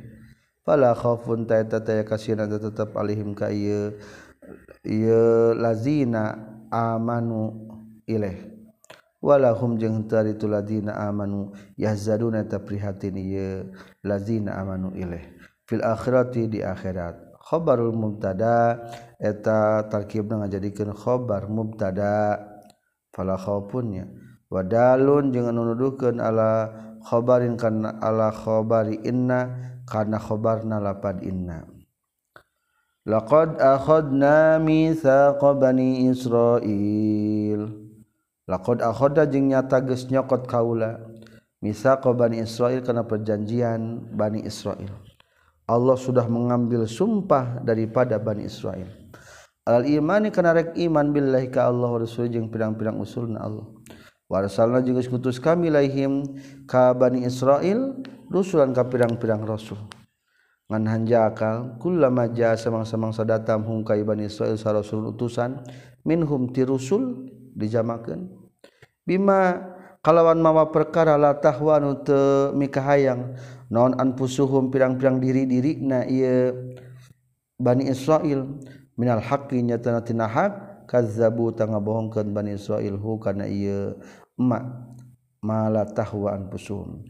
[0.66, 2.90] Fala khaufun ta eta ta kasieuna tetep
[3.38, 3.94] ka ieu
[4.86, 6.38] ieu lazina
[6.70, 7.70] amanu
[8.06, 8.54] ilaih.
[9.22, 13.74] Walahum jeung itu ladzina amanu yahzaduna ta prihatin ieu
[14.06, 15.22] lazina amanu ilaih.
[15.66, 17.25] Fil akhirati di akhirat.
[17.46, 18.82] khobarul mubtada
[19.22, 22.42] eta tarkibna ngajadikeun khobar mubtada
[23.14, 24.10] fala khaufunnya
[24.50, 26.74] wadalun jeung anu nuduhkeun ala
[27.06, 29.54] khobarin kana ala khobari inna
[29.86, 31.62] kana khobarna lapad inna.
[33.06, 37.70] Laqad akhadna mitsaqa bani israil.
[38.50, 40.98] Laqad akhadna jeung nyata geus nyokot kaula.
[41.62, 44.90] Mitsaqa bani israil kana perjanjian bani israil.
[45.66, 48.86] Allah sudah mengambil sumpah daripada Bani Israel.
[49.66, 53.66] Al imani kana rek iman billahi ka Allah wa rasul jeung pirang-pirang usulna Allah.
[54.30, 56.38] Warasalna jeung geus ngutus kami laihim
[56.70, 57.98] ka Bani Israel
[58.30, 59.78] rusulan ka pirang-pirang rasul.
[60.70, 65.66] Ngan hanjakal kullama jaa samang-samangsa datang hum ka Bani Israel sa rasul utusan
[66.06, 67.26] minhum ti rusul
[67.58, 68.30] dijamakeun.
[69.02, 69.74] Bima
[70.06, 73.34] kalawan mawa perkara la tahwa nu teu mikahayang.
[73.66, 76.78] Naon anfusuhum pirang-pirang diri-diri na ieu
[77.58, 78.46] Bani Israil
[78.94, 83.98] minal haqqi nyatana tina hak kazzabu tanga bohongkeun Bani Israil hu kana ieu
[84.38, 84.62] emak
[85.42, 87.02] mala tahwa anfusuhum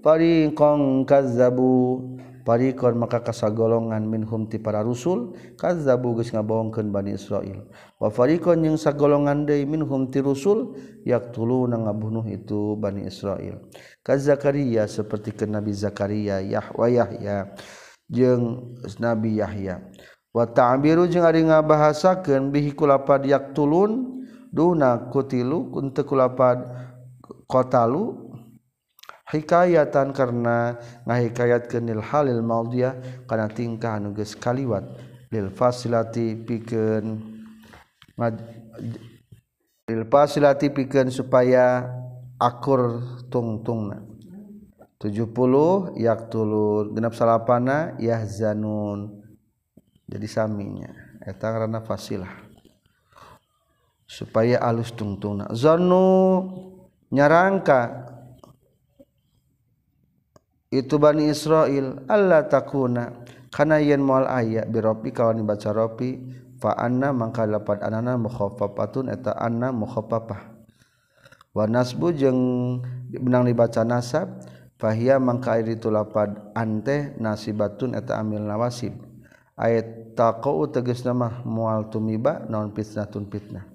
[0.00, 2.00] fariqan kazzabu.
[2.42, 7.66] parikon maka kasagolongan minhum ti para rusul kazzabu geus ngabohongkeun Bani Israil.
[8.02, 10.74] Wa farikon jeung sagolongan deui minhum ti rusul
[11.06, 13.62] yaqtuluna ngabunuh itu Bani Israil.
[14.02, 17.54] Kaz Zakaria seperti ke Nabi Zakaria Yahwa Yahya
[18.10, 19.78] jeung Nabi Yahya.
[20.32, 26.64] Wa ta'biru jeung ari ngabahasakeun bihi kulapad yaqtulun duna kutilu kuntu kulapad
[27.44, 28.31] kotalu
[29.32, 30.76] hikayatan karena
[31.08, 34.84] ngahikayatkeun lil halil maudiyah kana tingkah geus kaliwat.
[35.32, 37.16] Lil fasilati pikeun
[39.88, 41.88] lil fasilati pikeun supaya
[42.36, 43.00] akur
[43.32, 44.04] tungtungna.
[45.00, 49.24] 70 yaktulun genap salapana yahzanun
[50.06, 50.92] jadi saminya.
[51.24, 52.30] Eta karena fasilah.
[54.04, 55.48] Supaya alus tungtungna.
[55.56, 56.44] Zannu
[57.08, 58.11] nyarangka
[60.72, 62.00] itu Bani Israel.
[62.08, 63.12] Allah takuna.
[63.52, 66.16] Karena yen moal ayat biropi kawan dibaca ropi
[66.56, 70.40] fa anna mangka lapan anana mukhaffafatun eta anna mukhaffafah.
[71.52, 72.40] Wa nasbu jeung
[73.12, 74.40] benang dibaca nasab
[74.80, 78.96] fahia mangka itu lapad ante nasibatun eta amil nawasib.
[79.52, 83.68] Ayat taqau tegas nama mual tumiba non fitnatun fitnah.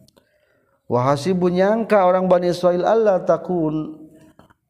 [0.90, 4.07] Wahasibu nyangka orang Bani Israel Allah takun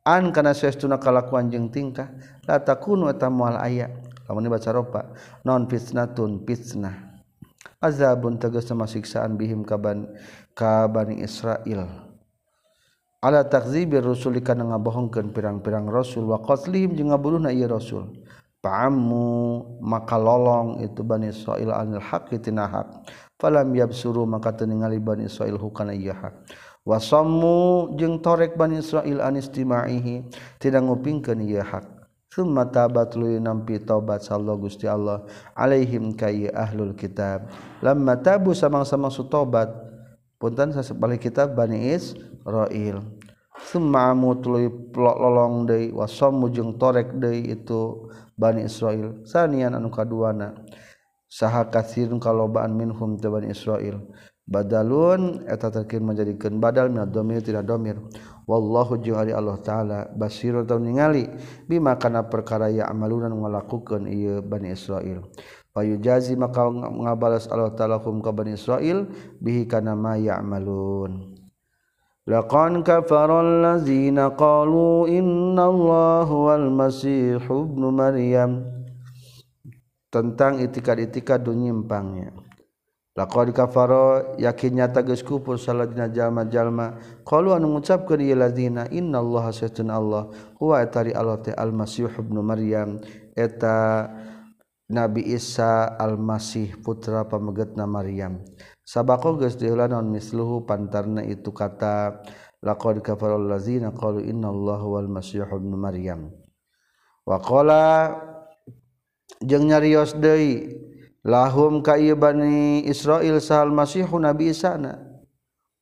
[0.08, 2.08] an kana saestuna kalakuan jeung tingkah
[2.48, 3.92] la takunu eta moal aya
[4.32, 5.12] lamun baca ropa
[5.44, 7.20] non fitnatun fitnah
[7.84, 10.08] azabun tegas sama siksaan bihim kaban
[10.56, 11.84] ka bani Israil
[13.20, 18.08] ala takzibir rusul kana ngabohongkeun pirang-pirang rasul wa qatlihim jeung ngabuluhna ieu rasul
[18.58, 19.30] Pa'ammu
[19.86, 23.06] maka lolong itu Bani Israel anil haqi tina haq.
[23.38, 26.34] Falam yabsuru maka teningali Bani Israel hukana iya haq.
[26.88, 30.24] wasammu jeung torek Bani Israil an istimaihi
[30.64, 31.84] tidak ngupingkeun ieu hak.
[32.32, 35.26] Summa tabat lu nampi taubat sallallahu Gusti Allah
[35.58, 37.50] alaihim ka ahlul kitab.
[37.82, 39.68] Lamma tabu samang-samang su tobat
[40.38, 43.02] punten sasebalik kitab Bani Israil
[43.58, 48.06] summa amutului lolong deui wasammu jeung torek deui itu
[48.38, 50.54] Bani Israil sanian anu kaduana
[51.26, 53.98] saha katsirun kalobaan minhum taban Israil
[54.48, 58.00] badalun eta terkin menjadikan badal min domir tidak domir.
[58.48, 61.28] Wallahu jeung Allah taala basirun tahu ningali.
[61.68, 65.28] Bima kana perkara ya amaluna ngalakukeun ieu Bani Israil
[65.86, 69.06] jazi maka ngabalas Allah taala hum ka Bani Israil
[69.38, 71.38] bihi kana ma ya'malun
[72.82, 78.74] kafara allazina qalu inna Allah wal masih ibnu Maryam.
[80.08, 82.47] Tentang itikad-itikad dunyimpangnya
[83.18, 87.02] laqad kafara yakin nyata geus kufur saladina jalma-jalma.
[87.26, 90.30] Qalu anu ngucapkeun ieu ladina innallaha satun Allah.
[90.62, 93.02] Huwa atari Allah ta al-masih ibnu maryam.
[93.34, 94.06] Eta
[94.88, 98.40] Nabi Isa al-Masih putra pamegetna Maryam.
[98.88, 102.24] Sabako geus diulah naon misluhu pantarna itu kata
[102.64, 106.32] laqad kafaro allazina qalu innallaha wal masih ibnu maryam.
[107.28, 108.16] Wa qala
[109.44, 110.72] jeung nyarios deui
[111.28, 115.04] lahum ka bani israil sal masih nabi isa na.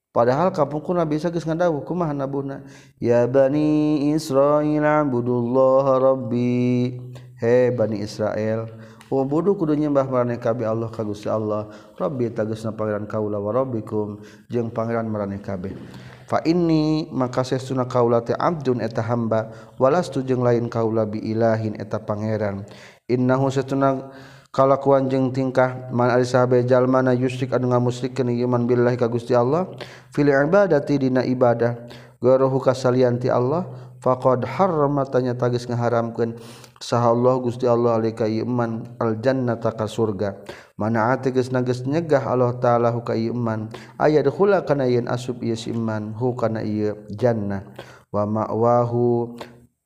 [0.10, 2.66] Padahal kapungkur nabi isa geus ngadawuh kumaha nabuna
[2.98, 6.98] ya bani israil abudullaha rabbi.
[7.38, 8.66] He bani israel
[9.06, 11.70] Wabudu kudu nyembah marane kabeh Allah ka Gusti Allah.
[11.94, 14.18] Rabbi tagesna pangeran kaula wa rabbikum
[14.50, 15.78] jeung pangeran marane kabeh.
[16.26, 21.78] Fa inni maka sesuna kaula teh abdun eta hamba walastu jeung lain kaula bi ilahin
[21.78, 22.66] eta pangeran.
[23.06, 24.10] Innahu satuna
[24.56, 29.36] kalakuan jeung tingkah man ari sahabe jalma na yusyrik anu ngamusrikeun iman billahi ka Gusti
[29.36, 29.68] Allah
[30.16, 31.76] fil ibadati dina ibadah
[32.24, 33.68] garuhu kasalian ti Allah
[34.00, 36.38] faqad harramatanya tagis ngaharamkeun.
[36.78, 40.38] Saha Allah Gusti Allah alika iman al jannata ka surga.
[40.78, 43.72] Mana ateges nages nyegah Allah taala hu ka iman.
[43.98, 47.66] Aya dukhula kana yen asub ieu iman hu kana ieu jannah.
[48.14, 49.34] Wa ma'wahu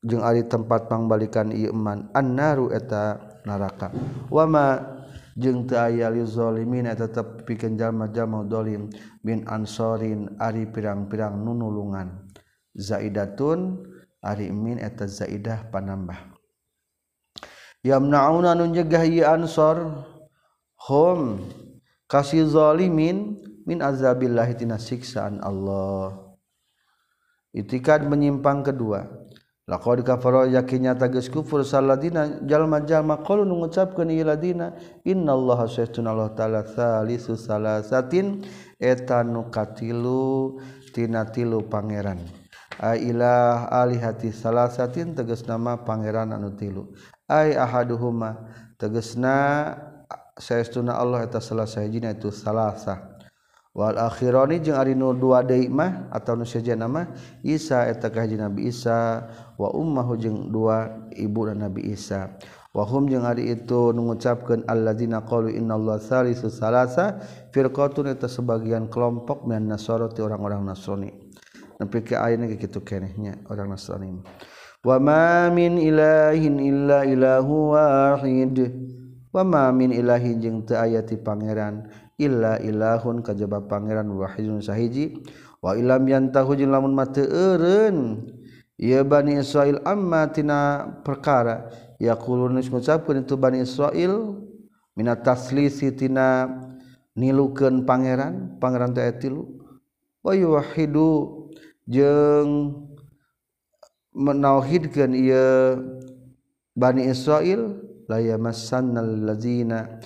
[0.03, 2.11] jeung ari tempat pangbalikan ieu iman.
[2.11, 3.91] Annaru eta neraka.
[4.27, 4.81] Wama
[5.39, 8.91] jeung teu aya lizalimin tetep pikeun jalma-jalma zalim
[9.23, 12.27] bin ansorin ari pirang-pirang nunulungan
[12.75, 13.83] zaidatun
[14.19, 16.19] ari min eta zaidah panambah.
[17.83, 20.03] Yamnauna nun jegah ieu ansor
[20.87, 21.39] hum
[22.11, 26.35] kasih zalimin min azabillahi tina siksaan Allah.
[27.55, 29.18] Itikad menyimpang kedua.
[29.69, 32.41] laqad kafara yakinnya tagis kufur saladina.
[32.41, 34.73] Jalma-jalma qalu ngucapkeun ieu ladina.
[35.05, 38.41] Innallaha sayyidun Allah taala salisu salasatin.
[38.81, 40.57] Eta nu katilu
[40.89, 42.17] tina tilu pangeran.
[42.81, 46.89] Ailah alihati salasatin tegas nama pangeran anu tilu.
[47.29, 48.49] Ai ahaduhuma
[48.81, 49.77] tegasna
[50.39, 53.18] saestuna Allah eta salah sahijina itu salasa.
[53.73, 57.13] wal akhironi jeung ari nu dua deui mah atawa nu sejenna mah
[57.45, 62.33] Isa eta kahiji Nabi Isa wa ummahu jeung dua ibu dan Nabi Isa.
[62.69, 67.17] Wa hum jeung ari itu nu ngucapkeun alladzina qalu innallaha salisu salasa
[67.49, 71.09] firqatun eta sebagian kelompok minan nasara ti orang-orang Nasrani.
[71.81, 74.21] Nepi ke ayeuna kitu kenehnya orang Nasrani
[74.79, 78.57] wa ma min ilahin illa ilahu wahid.
[79.29, 81.89] Wa ma min ilahin jeung teu aya ti pangeran.
[82.19, 85.23] illa ilahun kajaba pangeran wahidun sahiji.
[85.63, 88.27] Wa ilam yantahu jeung lamun mate eureun
[88.75, 91.71] ya bani Israil amma tina perkara.
[91.99, 94.39] Yaqulun ngucapkeun itu bani Israil
[94.95, 96.47] minat taslisi tina
[97.15, 99.59] nilukeun pangeran pangeran teh tilu.
[100.19, 101.47] Wa yuwahidu
[101.87, 102.83] jeung
[104.15, 105.79] menauhidkeun ieu
[106.75, 109.99] bani Israil la yamassannal ladzina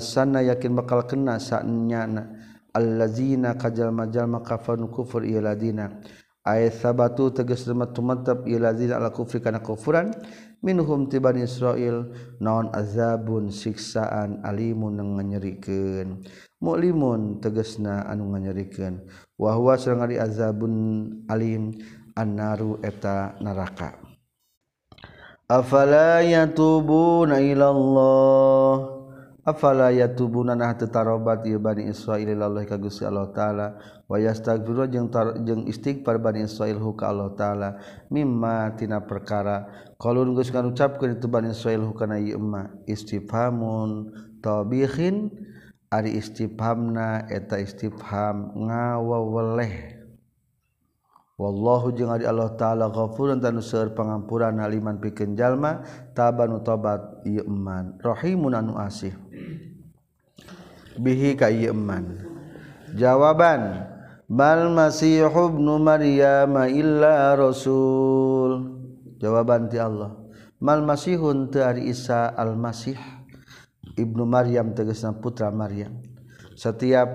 [0.00, 2.32] sana yakin bakal kena saatnyana
[2.72, 6.00] allazina kajal majal makafan kufur iladina
[6.46, 7.68] ayat sabatu teges
[8.00, 10.16] mantap ilazina ala kufri kana kufuran.
[10.60, 16.20] Minhum tiban Israel Israil naon azabun siksaan alimun nganyerikeun
[16.60, 19.00] mulimun tegesna anu nganyerikeun
[19.40, 21.72] wa huwa sareng ari azabun alim
[22.12, 23.96] annaru eta neraka.
[25.48, 28.99] Afala yatubuna ila Allah
[29.44, 33.66] afala yatubuna nah teu tarobat ieu bani Israil Allah ka Gusti Allah taala.
[34.10, 35.08] Wa yastaghfiru jeung
[35.46, 37.68] jeung istighfar bani Israil hu ka Allah taala.
[38.12, 39.70] Mimma tina perkara.
[40.00, 45.32] Qalun geus ngucapkeun itu bani Israil hu kana ieu emma istifhamun tabihin
[45.90, 50.00] ari istifhamna eta istifham ngawaweleh
[51.40, 55.80] Wallahu jeung ari Allah taala ghafurun tanu seueur pangampuran haliman pikeun jalma
[56.12, 59.16] tabanu tobat ieu iman rahimun anu asih.
[61.00, 62.20] Bihi ka eman.
[62.92, 63.88] Jawaban
[64.28, 68.76] mal masih ibnu maryam illa rasul.
[69.16, 70.16] Jawaban ti Allah
[70.60, 72.96] mal masihun teu ari Isa al masih
[73.96, 75.96] ibnu maryam tegasna putra maryam.
[76.60, 77.08] Setiap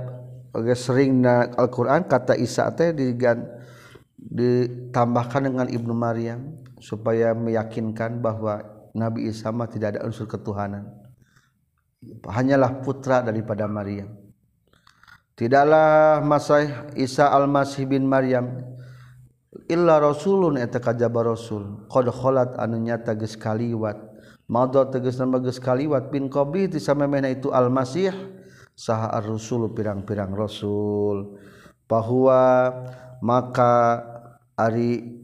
[0.55, 3.45] geus seringna Al-Qur'an kata Isa teh digan
[4.15, 8.63] ditambahkan dengan Ibnu Maryam supaya meyakinkan bahwa
[8.95, 11.04] Nabi Isa mah tidak ada unsur ketuhanan
[12.25, 14.09] hanyalah putra daripada Maryam.
[15.35, 18.63] Tidaklah Masih Isa Al-Masih bin Maryam
[19.67, 21.87] illa rasulun eta kajaba rasul.
[21.91, 23.99] Qad khalat anu nyata geus kaliwat.
[24.47, 26.07] Madha tegas nama geus kaliwat.
[26.07, 28.15] Bin qabli ti samemehna itu Al-Masih.
[28.75, 31.39] Saha ar-rusul pirang-pirang rasul.
[31.87, 32.71] Bahwa
[33.19, 34.03] maka
[34.55, 35.23] ari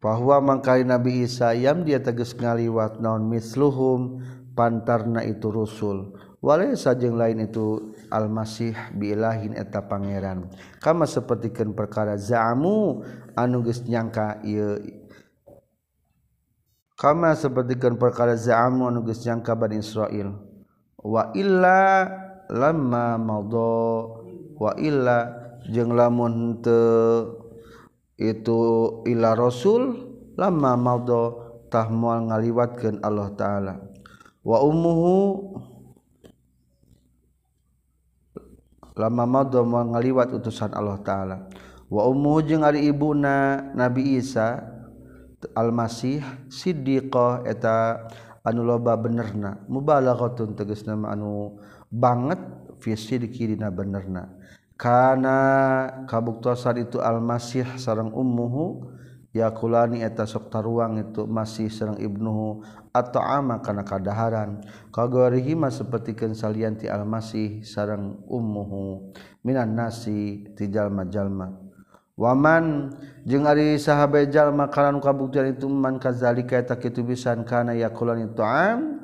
[0.00, 4.24] bahwa mangkai Nabi Isa yam dia teges ngaliwat naon misluhum
[4.56, 6.16] pantarna itu rusul.
[6.40, 10.48] Wala sajeng lain itu almasih bilahin eta pangeran.
[10.80, 13.04] Kama sapertikeun perkara zaamu
[13.36, 14.80] anu geus nyangka ieu.
[16.96, 20.32] Kama sapertikeun perkara zaamu anu geus nyangka Bani Israil.
[20.96, 22.08] Wa illa
[22.48, 23.84] lamma madha
[24.56, 25.18] wa illa
[25.68, 27.39] jeung lamun teu
[28.20, 28.60] itu
[29.08, 31.22] ila rasul lama maldo
[31.72, 33.74] tahmual ngaliwatkeun Allah taala.
[34.44, 35.16] Wa ummuhu
[39.00, 41.36] lama maldo ngaliwat utusan Allah taala.
[41.88, 44.68] Wa ummuhu jeung ari ibuna Nabi Isa
[45.56, 46.20] Al-Masih
[46.52, 48.04] siddiqah eta
[48.44, 49.64] anu loba benerna.
[49.64, 51.56] Mubalaghatun tegasna anu
[51.88, 52.38] banget
[52.84, 54.39] fi sidqi dina benerna.
[54.80, 55.40] Kana
[56.08, 58.88] kabuktosan itu Almasih sarang ummuhu
[59.36, 64.64] yakulani eta sokta ruang itu masih sarang ibnuhu atau ama kana kadaharan.
[64.88, 69.12] Kagorihima sapertikeun salian ti Almasih sarang ummuhu.
[69.44, 71.60] Minan nasi ti jalma-jalma.
[72.16, 72.96] Waman
[73.28, 78.96] jeung ari sahabat jalma kana kabuktian itu man kazalika eta kitu bisan kana yakulani ta'am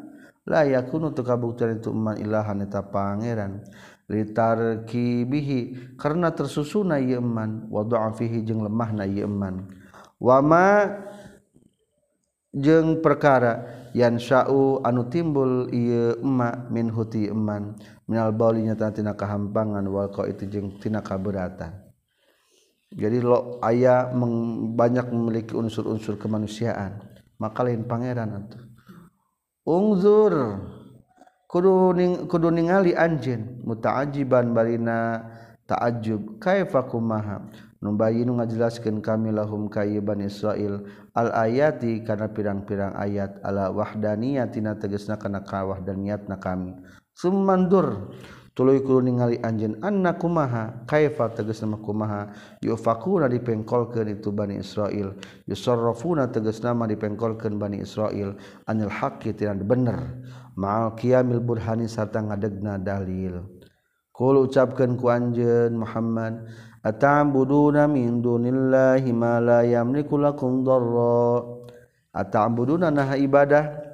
[0.48, 3.60] la yakunu tu kabuktian itu man ilahan eta pangeran.
[4.06, 9.66] litarki bihi karena tersusuna yeman wa dha'fihi jeung lemahna yeman
[10.22, 10.94] wama
[12.56, 17.80] jeung perkara yan sya'u anu timbul ieu emma min huti eman.
[18.04, 21.72] Minal bauli nyata tina kahampangan wal itu jeung tina kaberatan.
[22.92, 24.12] Jadi lo aya
[24.76, 27.00] banyak memiliki unsur-unsur kemanusiaan.
[27.40, 28.62] Maka lain pangeran atuh.
[29.64, 30.34] Ungzur.
[31.46, 31.94] kudu
[32.26, 33.62] kudu ningali anjeun.
[33.62, 35.22] Muta'ajiban barina
[35.66, 37.46] taajub kaifa kumaha?
[37.76, 40.82] Numbayinu ngajelaskeun kami lahum kayyiban Israil.
[41.14, 43.38] Al ayati kana pirang-pirang ayat.
[43.46, 46.74] Ala wahdaniyatina tegasna kana kawahdaniatna kami.
[47.14, 48.10] Summandur
[48.56, 49.76] tuluy kudu ningali anjeun.
[49.84, 50.82] Anna kumaha?
[50.88, 52.32] Kaifa tegasna kumaha?
[52.64, 55.12] Yufakuna dipengkolkeun itu bani Israil.
[55.44, 58.34] Yusarrafuna tegasna mah dipengkolkeun bani Israil.
[58.66, 60.16] Anil haqqi tina bener.
[60.56, 63.44] Maal kiamil burhani sarta ngadegna dalil.
[64.08, 66.48] Kul ucapkan ku anjen Muhammad.
[66.80, 71.44] Ata'buduna min dunillahi ma la yamliku lakum darra.
[72.16, 73.84] Ata'buduna naha ibadah.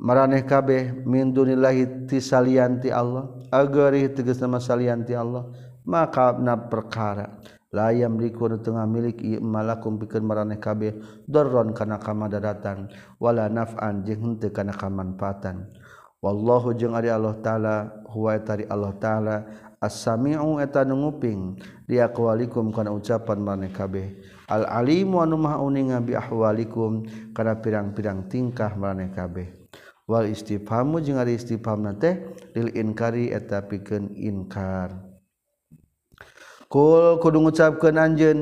[0.00, 3.28] Maraneh kabeh min dunillahi tisalianti Allah.
[3.52, 5.52] Agarih tegas nama salianti Allah.
[5.84, 7.36] Maka na perkara.
[7.72, 10.92] La yamliku tengah milik malakum pikeun maraneh kabeh
[11.24, 15.72] darron kana kamadaratan wala naf'an jeung henteu kana kamanfaatan.
[16.22, 19.36] wallahu jeung ari Allah taala huwa tari Allah taala
[19.82, 21.58] as-sami'u eta nunguping
[21.90, 24.14] dia kualikum kana ucapan maneh kabeh.
[24.46, 27.02] Al alimu anu maha uninga bi ahwalikum
[27.34, 29.50] kana pirang-pirang tingkah maneh kabeh.
[30.06, 32.22] Wal istifhamu jeung ari istifhamna teh
[32.54, 34.94] lil inkari eta pikeun inkar.
[36.70, 38.38] Kul kudu ngucapkeun anjeun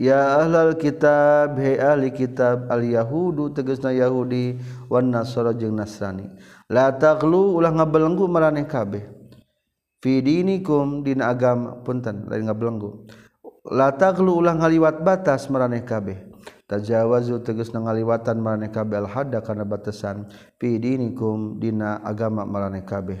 [0.00, 4.56] ya ahlal kitab he ahli kitab al yahudu tegasna yahudi
[4.88, 6.30] wan nasara jeung nasrani.
[6.70, 9.04] La taqlu ulah ngabelenggu maraneh kabeh.
[10.04, 13.08] Fi dinikum dina agama punten lain ngabelenggu.
[13.72, 16.28] La taqlu ulah ngaliwat batas maraneh kabeh.
[16.68, 19.00] Tajawazu tegas ngaliwatan maraneh kabeh.
[19.00, 20.28] Al hadda kana batasan.
[20.60, 23.20] Fi dinikum dina agama maraneh kabeh.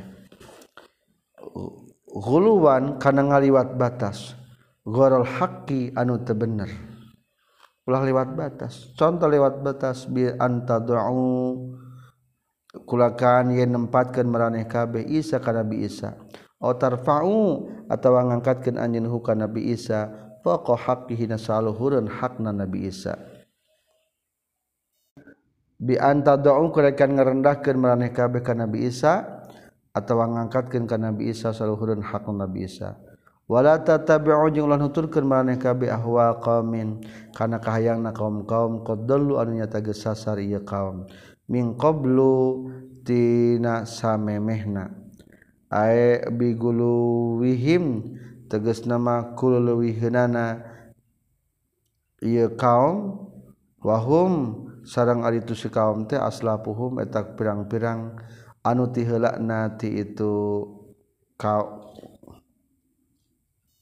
[2.12, 4.36] Ghuluwan kana ngaliwat batas.
[4.84, 6.68] Gharal haqqi anu teu bener
[7.84, 8.92] ulah lewat batas.
[8.96, 10.96] Contoh lewat batas bi antad'u
[12.82, 16.18] kulakan yen nempatkeun maraneh kabeh Isa ka Nabi Isa.
[16.58, 20.10] Otarfa'u atau ngangkatkeun anjin huka Nabi Isa
[20.42, 23.14] faqa haqqihi nasaluhurun hakna Nabi Isa.
[25.78, 29.44] Bi anta da'u kurekan ngerendahkan meraneh kabeh ka Nabi Isa
[29.94, 32.98] atau ngangkatkan ka Nabi Isa saluhureun hakna Nabi Isa.
[33.44, 37.04] Wala tatabi'u jeung ulah nuturkeun maraneh kabeh ahwa qaumin
[37.36, 41.04] kana kahayangna kaum-kaum qad dallu anu nyata geus sasar ieu kaum
[41.48, 42.66] min qablu
[43.04, 44.90] tina samemehna.
[45.68, 48.14] Ae biguluwihim
[48.46, 50.62] tegas nama kululuwiheunana
[52.22, 53.26] ieu kaum
[53.82, 58.16] wahum sarang ari tu si kaum teh aslapuhum eta pirang-pirang
[58.62, 60.32] anu ti heulana ti itu
[61.36, 61.82] kaum.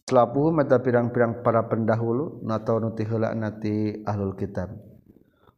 [0.09, 4.92] Aslapuhum eta pirang-pirang para pendahulu atau nu ti heulana ti ahlul kitab.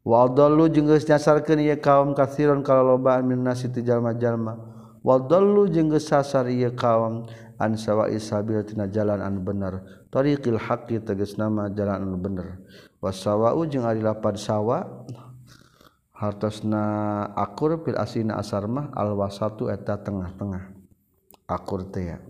[0.05, 4.61] Waldollu jengges nyasarkan ia kaum kathiron kalau lobaan min nasi tijalma-jalma.
[5.01, 7.25] Waldollu jengges sasar ia kaum
[7.57, 9.81] ansawa isabil tina jalan anu bener.
[10.13, 12.61] Tariqil haqi tegas nama jalan anu bener.
[13.01, 15.09] Wasawa'u jeng ari pad sawa
[16.13, 16.85] hartosna
[17.37, 20.69] akur fil asina asarmah alwasatu eta tengah-tengah.
[21.49, 22.21] Akur teh.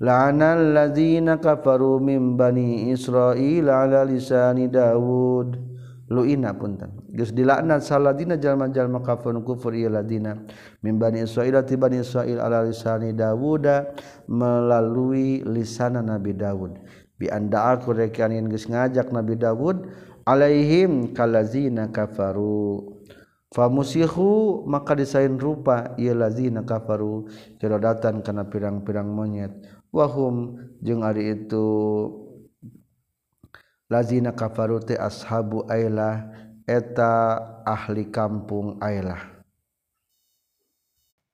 [0.00, 5.79] La'anal ladzina kafaru min bani Israil ala lisani Dawud.
[6.10, 6.90] luina punten.
[7.14, 10.42] Geus dilaknat saladina jalma-jalma kafir kufur ieu ladina.
[10.82, 13.94] Min bani israil ti bani israil ala lisani dauda
[14.26, 16.82] melalui lisan nabi daud
[17.14, 19.86] bi anda aku rekanin geus ngajak nabi daud
[20.26, 22.98] alaihim kalazina kafaru.
[23.50, 27.26] Famusihu maka disain rupa ieu lazina kafaru.
[27.58, 29.50] Kirodatan kana pirang-pirang monyet.
[29.90, 32.29] Wahum jeung ari itu
[33.90, 36.30] lazina kafarute ashabu ailah
[36.64, 39.42] eta ahli kampung ailah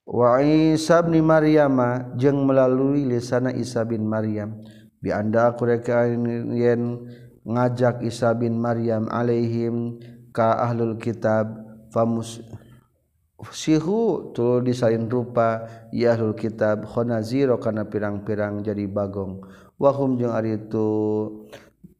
[0.06, 4.62] wa Isa bin Maryama jeung melalui lisana Isa bin Maryam.
[5.02, 5.66] Bi anda aku
[6.56, 7.10] yen
[7.42, 9.98] ngajak Isa bin Maryam alaihim
[10.30, 11.50] ka ahlul kitab
[11.90, 12.38] famus
[13.52, 19.42] sihu tuluy disain rupa ya ahlul kitab khonaziro kana pirang-pirang jadi bagong.
[19.76, 20.88] Wahum jeung ari itu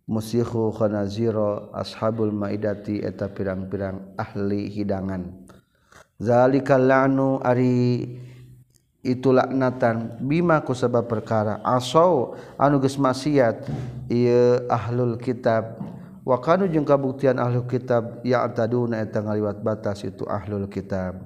[0.07, 5.47] musihu khonaziro ashabul maidati eta pirang-pirang ahli hidangan.
[6.17, 8.07] Zalikal la'nu ari
[9.03, 11.61] itu laknatan bima ku sebab perkara.
[11.63, 13.67] Asau anu geus maksiat
[14.09, 15.79] ieu ahlul kitab.
[16.27, 21.23] Wakanu jeung kabuktian ahlu kitab ya taduna eta ngaliwat batas itu ahlul kitab.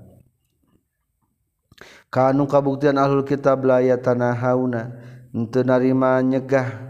[2.13, 4.93] Kanu kabuktian ahlul kitab la ya hauna
[5.33, 6.90] henteu narima nyegah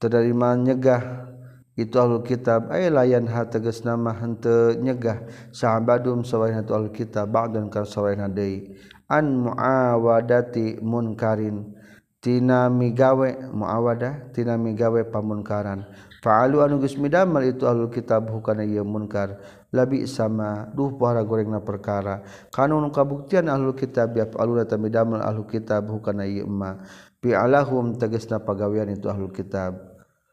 [0.00, 1.32] terima nyegah.
[1.76, 2.72] Itu ahul kitab.
[2.72, 5.28] Ay layan ha tegas nama hente nyegah.
[5.52, 8.80] Sahabadum sawaina tu ahul kitab ba'dan kar sawaina deui
[9.12, 11.76] an muawadati munkarin.
[12.16, 15.86] Tina migawe muawadah tina migawe pamunkaran.
[16.26, 19.38] Fa'alu anu geus midamel itu ahlul kitab hukana ieu munkar.
[19.74, 20.70] labi sama.
[20.74, 22.22] Duh para gorengna perkara.
[22.54, 26.82] Kanun kabuktian ahlu kitab ya aluna tamidamel ahlu kitab hukana ieu emma.
[27.18, 29.78] Pi alahum tegasna pagawean itu ahlu kitab.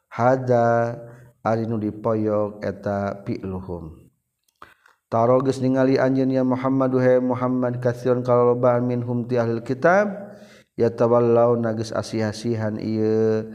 [0.10, 1.00] Hada
[1.42, 4.04] ari nu dipoyok eta pi luhum.
[5.10, 10.34] Taroges ningali anjeun ya Muhammad he Muhammad kasiron kalolobaan minhum ti ahli kitab
[10.74, 13.46] ya tawallau nagis asih-asihan ieu.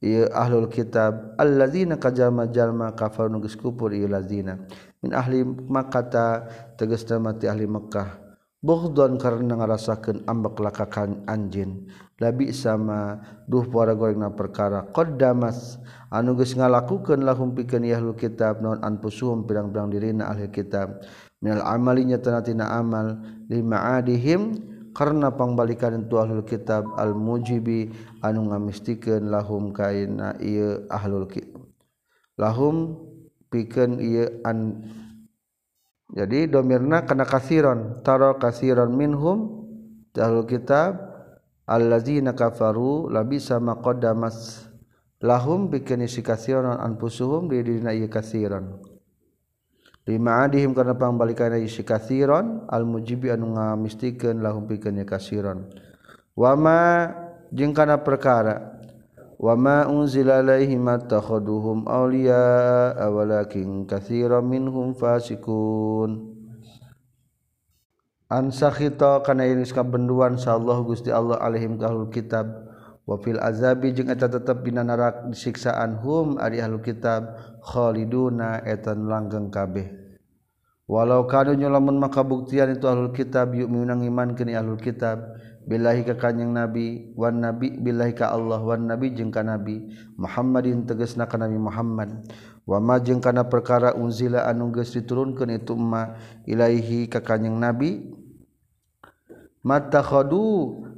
[0.00, 1.36] ieu ahlul kitab.
[1.36, 4.60] Allazina kajama jalma kafar nugis kupur ieu lazina
[5.00, 6.44] min ahli makkah
[6.76, 8.30] tegasna mati ahli Mekkah
[8.60, 11.88] bughdon karena ngarasakeun ambek lakakan anjin.
[12.20, 13.16] Labi sama
[13.48, 14.84] duh para gorengna perkara.
[14.92, 15.80] Qaddamas
[16.12, 21.00] anu geus ngalakukeun lahum pikeun ahlul kitab naon anfusuhum pirang-pirang dirina ahli kitab.
[21.40, 23.16] Minal amalinya tanatina amal
[23.48, 27.90] lima adihim karena pangbalikan tu ahlul kitab al mujibi
[28.22, 31.66] anu ngamistikan lahum kaina iya ahlul kitab
[32.38, 32.98] lahum
[33.50, 34.84] piken iya an
[36.10, 39.66] jadi domirna kena kasiron taro kasiron minhum
[40.18, 40.98] ahlul kitab
[41.70, 44.66] allazina kafaru labisa maqaddamas
[45.22, 48.80] lahum bikin isi kasiron anfusuhum di dina ieu kasiron.
[50.10, 55.70] Lima adihim karena pangbalikan isi kasiron al mujibi anu ngamistikeun lahum pikeun kasiron
[56.34, 57.14] wama
[57.54, 58.80] jeung kana perkara
[59.40, 66.36] wama unzila alaihim attakhaduhum awliya walakin katsiran minhum fasikun.
[68.30, 72.46] An sakhita kana iris kabenduan sallallahu Gusti Allah alaihim ahlul kitab.
[73.08, 79.04] Wa fil azabi jeung eta tetep dina neraka disiksaan hum ari ahlul kitab Khaliduna etan
[79.04, 80.00] langgeng kabeh.
[80.90, 85.38] Walau kanu nyolamun maka buktian itu ahlul kitab yuk minang iman kini ahlul kitab.
[85.62, 89.86] Billahi ka kanjing nabi wan nabi billahi ka Allah wan nabi jeung ka nabi.
[90.18, 92.26] Muhammadin tegasna ka nabi Muhammad.
[92.66, 98.10] Wa ma jeung kana perkara unzila anu geus diturunkeun itu ma ilaihi ka kanjing nabi.
[99.62, 100.42] Matakhadu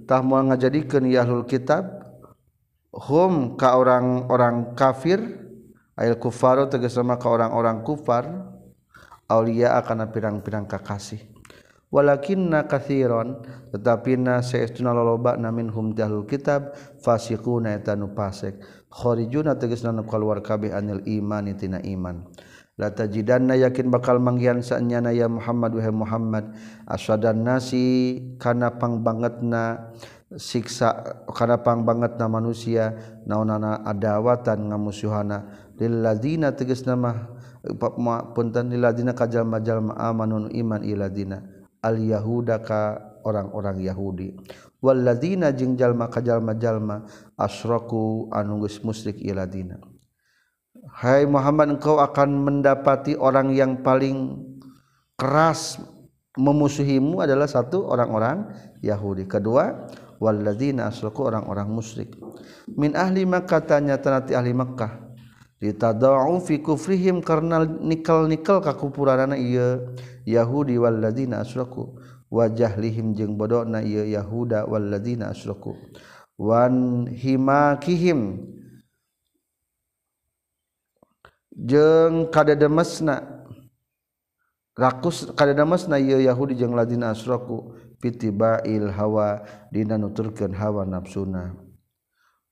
[0.08, 1.84] tah moal ngajadikeun ya ahlul kitab.
[2.96, 5.20] Hum ka orang-orang kafir.
[5.92, 8.24] Ail kufaro tegas sama ke orang-orang kufar
[9.28, 11.20] Aulia akan pirang-pirang kakasih.
[11.92, 16.72] Walakinna kathiron Tetapi na seistuna loloba namin hum jahlul kitab
[17.04, 18.60] Fasikuna etanu pasek.
[18.88, 22.28] Khorijuna tegas nanu keluar kabeh anil iman itina iman.
[22.80, 26.56] Latajidanna yakin bakal manggian sa'nyana ya Muhammad wahai Muhammad.
[26.88, 29.92] Aswadan nasi kana pang banget na
[30.32, 32.96] siksa karena pang banget na manusia.
[33.28, 37.30] Naonana adawatan ngamusuhana lilladzina tegas nama
[38.34, 41.40] punten lilladzina kajal-majal amanun iman iladzina
[41.82, 44.34] al yahuda ka orang-orang Yahudi.
[44.82, 47.06] Walladzina jeung jalma kajal-majalma
[47.38, 49.78] asraku anu geus musyrik iladzina
[50.90, 54.42] Hai Muhammad engkau akan mendapati orang yang paling
[55.14, 55.78] keras
[56.34, 58.50] memusuhimu adalah satu orang-orang
[58.82, 59.30] Yahudi.
[59.30, 59.86] Kedua
[60.18, 62.18] walladzina asraku orang-orang musyrik.
[62.74, 65.01] Min ahli Makkah tanya tanati ahli Makkah
[65.62, 69.94] ditadau fi kufrihim karena nikel-nikel kakupuranana ieu
[70.26, 71.94] Yahudi walladzina asyraku.
[72.32, 75.78] Wajah lihim jeung bodona ieu Yahuda walladzina asyraku.
[76.34, 78.42] Wan himakihim.
[81.54, 83.46] Jeung kadedemesna
[84.74, 87.78] rakus kadedemesna ieu Yahudi jeung ladzina asyraku.
[88.02, 89.46] Fitibail hawa.
[89.70, 91.54] Dina nuturkeun hawa nafsuna.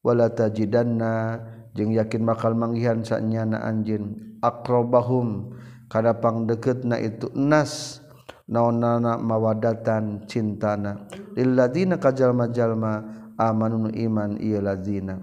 [0.04, 1.40] Wala tajidanna
[1.74, 5.54] jeung yakin bakal manggihan sanyana anjin akrobahum
[5.86, 8.02] kadapang deket na itu nas
[8.50, 11.06] naonana mawadatan cintana.
[11.38, 12.92] Lilladzina kajalma-jalma
[13.38, 15.18] amanun iman ieu ladzina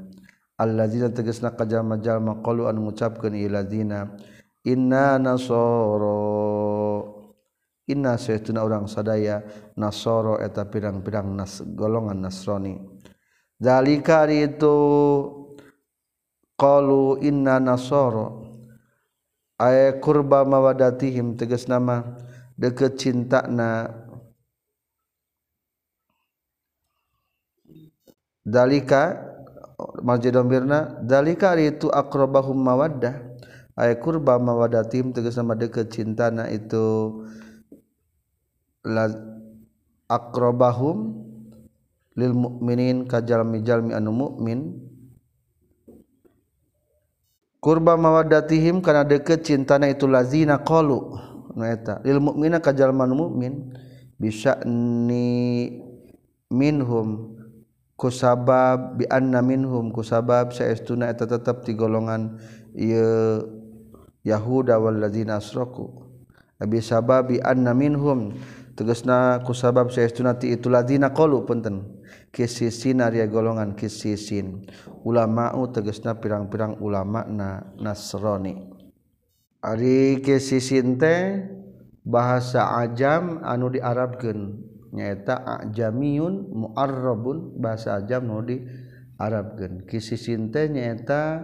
[0.57, 3.51] alladzina tegasna kajalma-jalma qalu an ngucapkeun ieu
[4.67, 7.15] inna nasoro.
[7.87, 9.39] Inna saytuna urang sadaya
[9.79, 12.75] nasoro eta pirang-pirang nas golongan nasrani
[13.63, 14.75] zalika itu.
[16.57, 18.43] Qalu inna nasoro
[19.61, 22.17] ay kurba mawadatihim tegas nama
[22.57, 23.89] deket cinta na
[28.41, 29.21] dalika
[30.01, 33.13] marjidombirna dalika itu akrobahum mawaddah
[33.77, 37.21] ay kurba mawadatihim tegas nama deket cinta na itu.
[38.87, 39.11] La
[40.07, 41.27] akrobahum
[42.15, 44.79] lil mukminin kajalmi jalmi anu mukmin
[47.67, 51.19] kurba mawadatihim kana deket cintana itu lazina qalu.
[51.59, 51.99] Eta.
[52.07, 53.75] Lil mukmina kajalman mukmin
[54.15, 55.67] bisa ni
[56.47, 57.35] minhum.
[57.99, 59.91] Kusabab bi anna minhum.
[59.91, 62.39] Kusabab saestuna eta tetep di golongan
[62.71, 63.43] ieu
[64.23, 65.91] Yahuda wal ladzina asraku
[66.63, 68.31] abi sababi anna minhum.
[68.79, 71.96] Tegasna kusabab saestuna ti itu ladzina qalu punten.
[72.37, 74.69] kisisin Arya golongan kisisin
[75.01, 78.61] ulamau tegesna pirang-pirang ulama na Nasrani.
[79.65, 81.49] Ari kisisin teh
[82.05, 84.53] bahasa ajam anu di Arabkeun
[84.93, 88.61] nyaeta ajamiyun muarrabun bahasa ajam nu di
[89.17, 91.41] Arabkeun kisisin teh nyaeta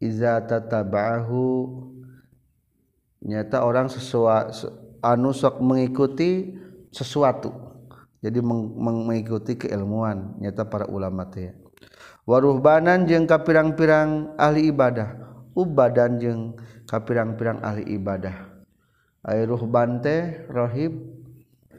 [0.00, 1.76] iza tatabahu
[3.20, 4.72] nyata orang sesuatu
[5.04, 6.56] anu sok mengikuti
[6.88, 7.69] sesuatu.
[8.20, 11.52] jadi meng meng mengikuti keilmuan nyata para ulama teh.
[12.28, 15.16] Waruhbanan jeung ka pirang-pirang ahli ibadah
[15.56, 16.40] ubadan jeung
[16.84, 18.36] ka pirang-pirang ahli ibadah.
[19.24, 20.96] Ai ruhban teh rohib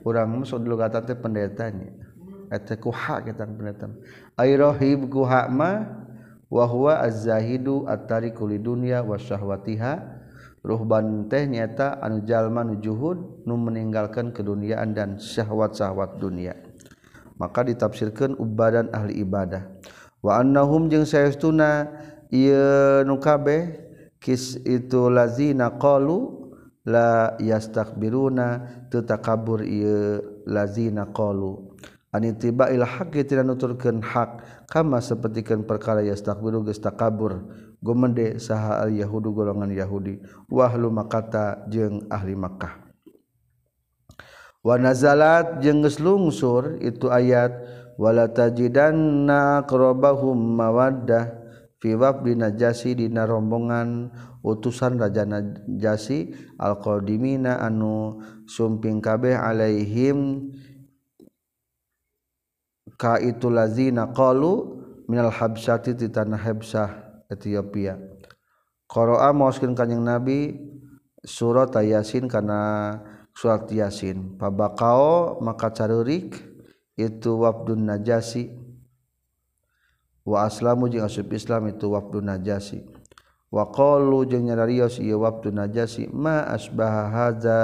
[0.05, 1.93] urang mah dulu kata teh pendetanya
[2.51, 3.87] eta kuha kita pendeta
[4.35, 6.03] ai rohib kuha mah
[6.51, 10.20] wa huwa az-zahidu at-tariqu lidunya wasyahwatiha
[10.61, 16.53] ruhban teh nyata anu jalma nu juhud nu meninggalkan keduniaan dan syahwat-syahwat dunia.
[17.41, 19.65] Maka ditafsirkan ubadan ahli ibadah.
[20.21, 21.89] Wa annahum jeung saestuna
[22.29, 23.89] ieu nu kabeh
[24.21, 26.53] kis itu lazina qalu
[26.85, 28.61] la yastakbiruna
[28.93, 31.73] teu takabur ieu lazina qalu.
[32.13, 37.49] Anitiba il haqqi tina nuturkeun hak kama sapertikeun perkara yastakbiru geus takabur.
[37.81, 40.21] gomende saha al Yahudu golongan Yahudi.
[40.47, 42.93] Wahlu makata jeung ahli Makkah.
[44.61, 47.49] Wanazalat jeung geus lungsur itu ayat
[47.97, 51.33] wala tajidanna aqrabahum mawaddah
[51.81, 54.13] fi wafdi najasi dina rombongan
[54.45, 60.53] utusan raja najasi alqadimina anu sumping kabeh alaihim
[63.01, 67.95] ka itu lazina qalu minal habsati ti tanah habsah Ethiopia
[68.91, 70.51] Qoroa maoskeun kanjing Nabi
[71.23, 72.99] surat Yasin kana
[73.31, 74.35] surat Yasin.
[74.35, 76.35] Pabakao maka carurik
[76.99, 78.51] itu wabdun najasi.
[80.27, 82.83] Wa aslamu jeung asup Islam itu wabdun najasi.
[83.47, 87.59] Wa qalu jeung nyarios ieu wabdun najasi ma asbaha hadza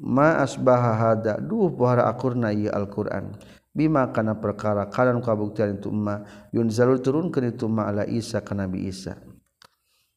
[0.00, 1.36] ma asbaha hadza.
[1.36, 3.36] Duh pohara akurna ieu Al-Qur'an.
[3.78, 8.42] bima kana perkara kalan kabuktian itu ma yun zalul turun ke itu ma ala Isa
[8.42, 9.14] ka Nabi Isa.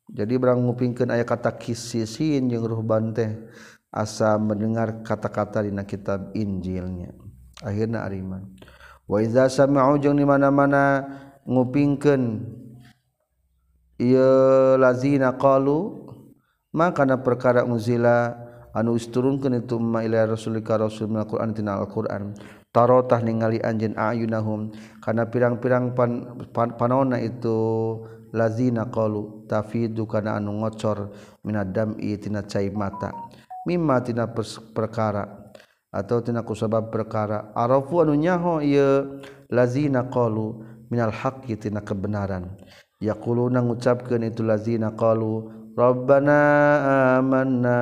[0.09, 3.38] Jadi berang ngupingkeun aya kata kisisin jeung ruhban teh
[3.93, 7.14] asa mendengar kata-kata dina kitab Injilnya.
[7.62, 8.49] Akhirna ariman
[9.05, 11.05] wa iza sami'u jeung di mana-mana
[11.45, 12.41] ngupingkeun
[14.01, 16.09] ieu lazina qalu
[16.74, 18.34] maka kana perkara unzila
[18.74, 22.34] anu isturunkeun itu ma ila rasulika rasul min al-Qur'an tina Al-Qur'an.
[22.72, 24.72] tarotah ningali anjin ayunahum
[25.03, 26.11] karena pirang-pirang pan,
[26.55, 27.99] pan, panona itu
[28.32, 31.11] lazina qalu tafidu kana anu ngocor
[31.43, 33.11] minad dam'i tina cai mata
[33.67, 34.26] mimma tina
[34.76, 35.41] perkara
[35.91, 37.51] atau tina kusabab perkara.
[37.53, 39.19] Arafu anu nyaho ieu
[39.51, 42.55] lazina qalu minal haqqi tina kebenaran.
[43.03, 46.39] Yaquluna ngucapkeun itu lazina qalu rabbana
[47.19, 47.80] amanna.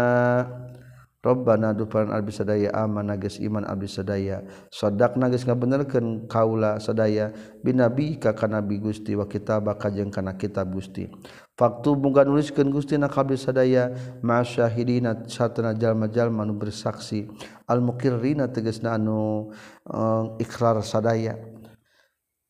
[1.20, 4.40] Robbana duparan abdi sadaya aman nages iman abdi sadaya.
[4.72, 7.36] Sodak nages ngabenerkeun kaula sadaya.
[7.60, 11.12] Binabi ka kana bi Gusti wa kitaba kajeng kana kitab Gusti.
[11.60, 13.92] Faktu muga nuliskeun Gusti na kabdi sadaya
[14.24, 17.28] masyahidina satana jalma-jalma nu bersaksi
[17.68, 19.52] al muqirrina tegasna anu
[19.92, 21.36] um, ikrar sadaya.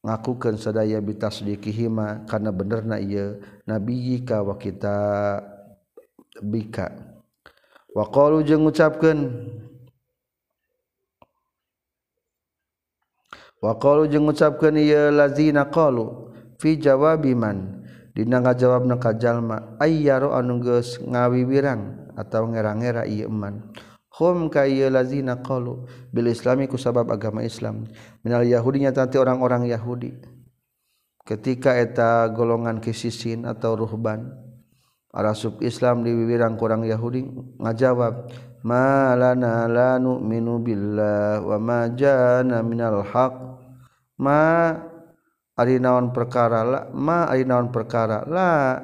[0.05, 4.95] Ngakukeun sadaya bitasdiqihima kana benerna ieu nabi ka wa kita
[6.45, 7.18] bika
[7.95, 9.19] waqalu jeung ngucapkeun
[13.63, 16.31] waqalu jeung ngucapkeun ieu lazina qalu
[16.61, 17.79] fi jawabi man.
[18.09, 23.71] Dina ngajawabna ka jalma ayyaru anu geus ngawiwirang atawa ngera-ngera ieu man
[24.11, 27.87] hum ka ieu lazina qalu bil islami ku sabab agama Islam.
[28.25, 30.19] Minal yahudinya tanti tadi orang-orang Yahudi.
[31.23, 34.35] Ketika eta golongan kisisin atau ruhban
[35.10, 37.26] arah sub Islam diwiwirang kurang Yahudi
[37.57, 38.30] ngajawab
[38.62, 43.34] malana la nu'minu billah wa ma jana minal haq.
[44.20, 44.76] Ma
[45.55, 48.78] ari naon perkara la ma ari naon perkara la.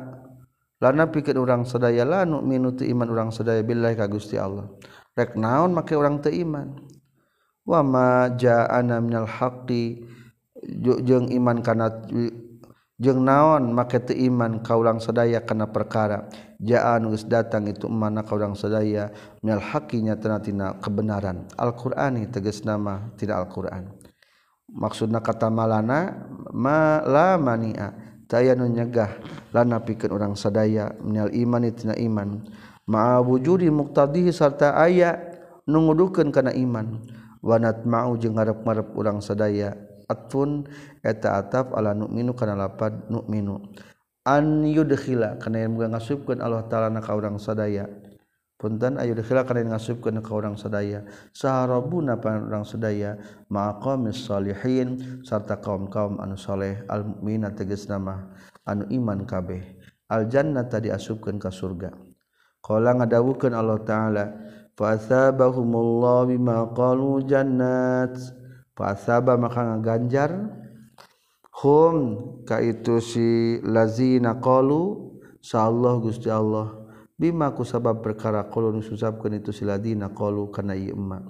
[0.76, 4.68] Lana pikeun urang sadaya la nu'minu teu iman urang sadaya billahi ka Gusti Allah.
[5.16, 6.76] Rek naon make urang teu iman?
[7.64, 10.04] Wa ma ja'ana minal haqqi
[11.06, 11.90] jeung iman kana
[12.96, 16.32] jeung naon make teu iman kaulang sadaya kana perkara?
[16.64, 19.12] Jaa nulis datang itu mana kaulang sadaya?
[19.44, 21.46] Minal hakinya tenatina kebenaran.
[21.60, 23.92] Al-Qur'ani tegas nama tidak Al-Qur'an.
[24.72, 26.26] Maksudna kata malana
[26.56, 27.94] malamania
[28.26, 29.12] taya nu nyegah
[29.52, 30.96] lana pikeun urang sadaya.
[31.04, 32.48] Minal imani tina iman.
[32.88, 35.20] Ma'a wujudi muqtadihi sarta aya
[35.68, 37.04] nu ngudukeun kana iman.
[37.46, 39.78] Wanat mau jeung ngarep-ngarep urang sadaya.
[40.06, 40.70] atun
[41.06, 43.62] eta ataf ala nu'minu kana lapad nu'minu.
[44.26, 47.86] An yudkhila kana yang muga ngasupkeun Allah taala na ka urang sadaya.
[48.58, 51.06] Punten ayu dkhila kana yang ngasupkeun ka urang sadaya.
[51.30, 53.22] Saharabuna pan urang sadaya.
[53.54, 58.34] Maqamis salihin sarta kaum-kaum anu saleh al mukmina tegas mah
[58.66, 59.62] anu iman kabeh.
[60.10, 61.94] Al jannata diasupkeun ka surga.
[62.66, 64.26] Qala ngadawukeun Allah taala
[64.74, 68.18] fa asabahumullahu bima qalu jannat.
[68.76, 70.36] Pasaba maka ngaganjar
[71.64, 71.96] hum
[72.44, 76.84] kaitu si lazina qalu sallallahu Gusti Allah.
[77.16, 81.24] Bima ku sabab perkara qalu susabkeun itu si lazina qalu kana ieu emma.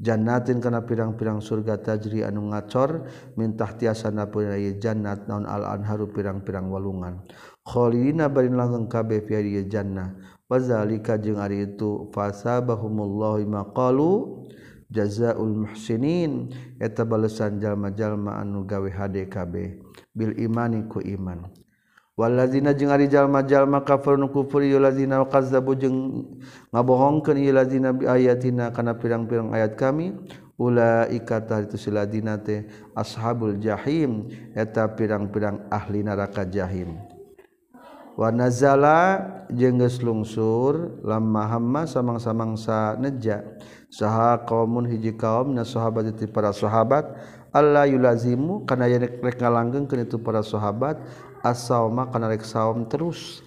[0.00, 3.04] Jannatin kana pirang-pirang surga tajri anu ngacor
[3.36, 7.20] min tiasa napun ieu jannat naun al anharu pirang-pirang walungan.
[7.68, 10.16] Khalidina barin langgeng kabeh fi ieu jannah.
[10.48, 14.46] Wazalika jeung ari itu fasabahumullahu maqalu
[14.90, 19.82] jazaul muhsinin eta balesan jalma-jalma anu gawe HDKB
[20.14, 21.50] bil imani ku iman.
[22.16, 26.24] Waladzina jeung ari jalma-jalma kafir nu kufur yuladzina kazzabu jeung
[26.72, 30.16] ngabohongkeun yuladzina bi ayatina kana pirang-pirang ayat kami.
[30.56, 32.64] Ulaika itu siladina teh
[32.96, 36.96] ashabul jahim eta pirang-pirang ahli neraka jahim.
[38.16, 39.20] Wanazala
[39.52, 43.44] jengges lungsur lama hama samang-samangsa neja.
[43.96, 47.16] saha kaumun hiji kaum na sahabat itu para sahabat.
[47.56, 51.00] Allah yulazimu karena yang rek ngalanggeng kena itu para sahabat.
[51.40, 53.40] Asauma karena rek saum terus.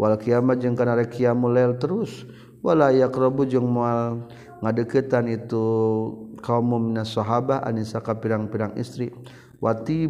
[0.00, 2.24] Wal kiamat jeung kana rek kiamul lail terus.
[2.64, 4.24] Wala yaqrabu jeung moal
[4.64, 5.64] ngadeukeutan itu
[6.40, 9.12] kaum mina sahabah anisa ka pirang-pirang istri.
[9.60, 10.08] Wati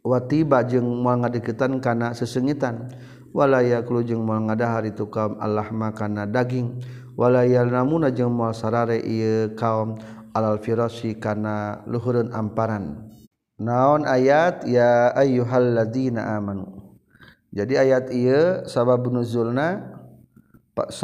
[0.00, 2.88] watiba jeung moal ngadeukeutan kana sesengitan.
[3.36, 6.80] Wala yaqulu jeung moal ngadahar itu kaum Allah makana daging.
[7.18, 9.02] Dagingwala namun jeng mua sarare
[9.58, 9.98] kaum
[10.30, 13.10] alalfirosi kana luhurun amparan
[13.58, 16.62] naon ayat ya ayu hal ladina aman
[17.50, 19.98] jadi ayat ia sahabatbunzulna
[20.78, 20.94] 10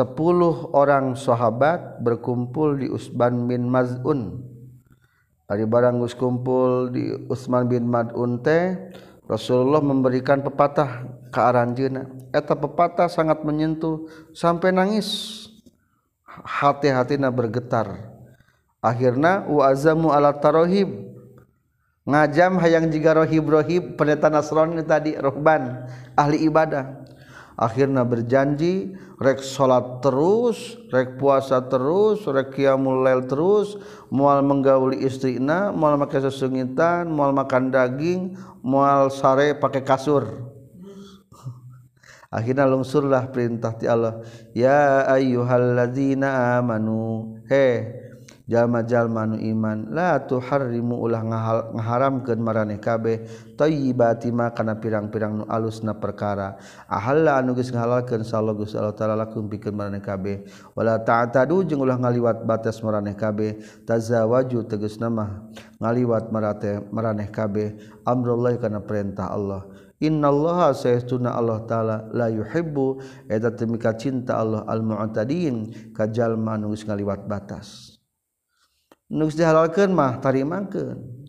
[0.71, 4.55] orang sahabat berkumpul di Usban bin Mazun
[5.45, 8.73] Ari barang kumpul di Utsman bin Mad'un teh
[9.29, 12.09] Rasulullah memberikan pepatah ke aranjeuna.
[12.33, 15.44] Eta pepatah sangat menyentuh sampai nangis.
[16.43, 18.11] hati-hatina bergetar.
[18.83, 20.91] Akhirnya wazamu ala tarohib.
[22.05, 23.97] Ngajam hayang jika rohib rohib.
[23.97, 27.07] Pendeta nasrani tadi rohban ahli ibadah.
[27.55, 33.81] Akhirnya berjanji rek salat terus rek puasa terus rek qiyamul lail terus.
[34.13, 40.54] Moal menggauli istrina moal make sesungitan moal makan daging moal sare pakai kasur.
[42.35, 44.19] akhirnya lungsurlah perintah ti Allah.
[44.51, 47.39] Ya ayyuhalladzina amanu.
[47.47, 48.03] He
[48.45, 53.25] jalma-jal manu iman la tuharrimu ulah ngaharamkeun maraneh kabeh.
[53.57, 56.61] Thayyibati ma kana pirang-pirang nu alusna perkara.
[56.85, 60.45] Ahalla anu geus ngahalalkeun sallallahu Gusti Allah taala lakum pikeun maraneh kabeh.
[60.77, 63.65] Wala ta'tadu jeung ulah ngaliwat batas maraneh kabeh.
[63.89, 65.31] Tazawaju tegasna mah
[65.81, 67.81] ngaliwat marate maraneh kabeh.
[68.05, 69.65] Amrullah kana perintah Allah.
[70.05, 73.01] Innallaha saytuna Allah ta'ala la yuhibbu
[73.33, 77.97] eta temika cinta Allah al-mu'tadin kajalma anu geus ngaliwat batas.
[79.09, 81.25] Nu geus dihalalkeun mah tarimangkeun.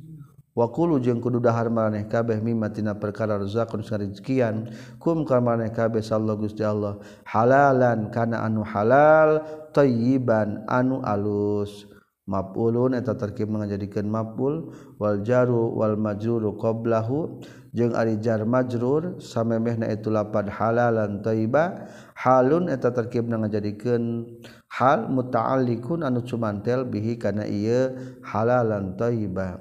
[0.56, 4.72] Wa qulu jeung kudu dahar maneh kabeh mimma tina perkara rezakun rezekian
[5.04, 6.96] kum ka maneh kabeh sallallahu Gusti Allah
[7.28, 9.44] halalan kana anu halal
[9.76, 11.92] thayyiban anu alus.
[12.26, 17.38] Maf'ulun eta terkib menjadikan maf'ul wal jaru wal majruru qablahu
[17.76, 24.24] jeung arijar majrur samemehna itu lapad halalan thayyiba halun eta terkibna ngajadikeun
[24.72, 27.92] hal muta'alliqun anu cumantel bihi kana ieu
[28.24, 29.60] halalan thayyiba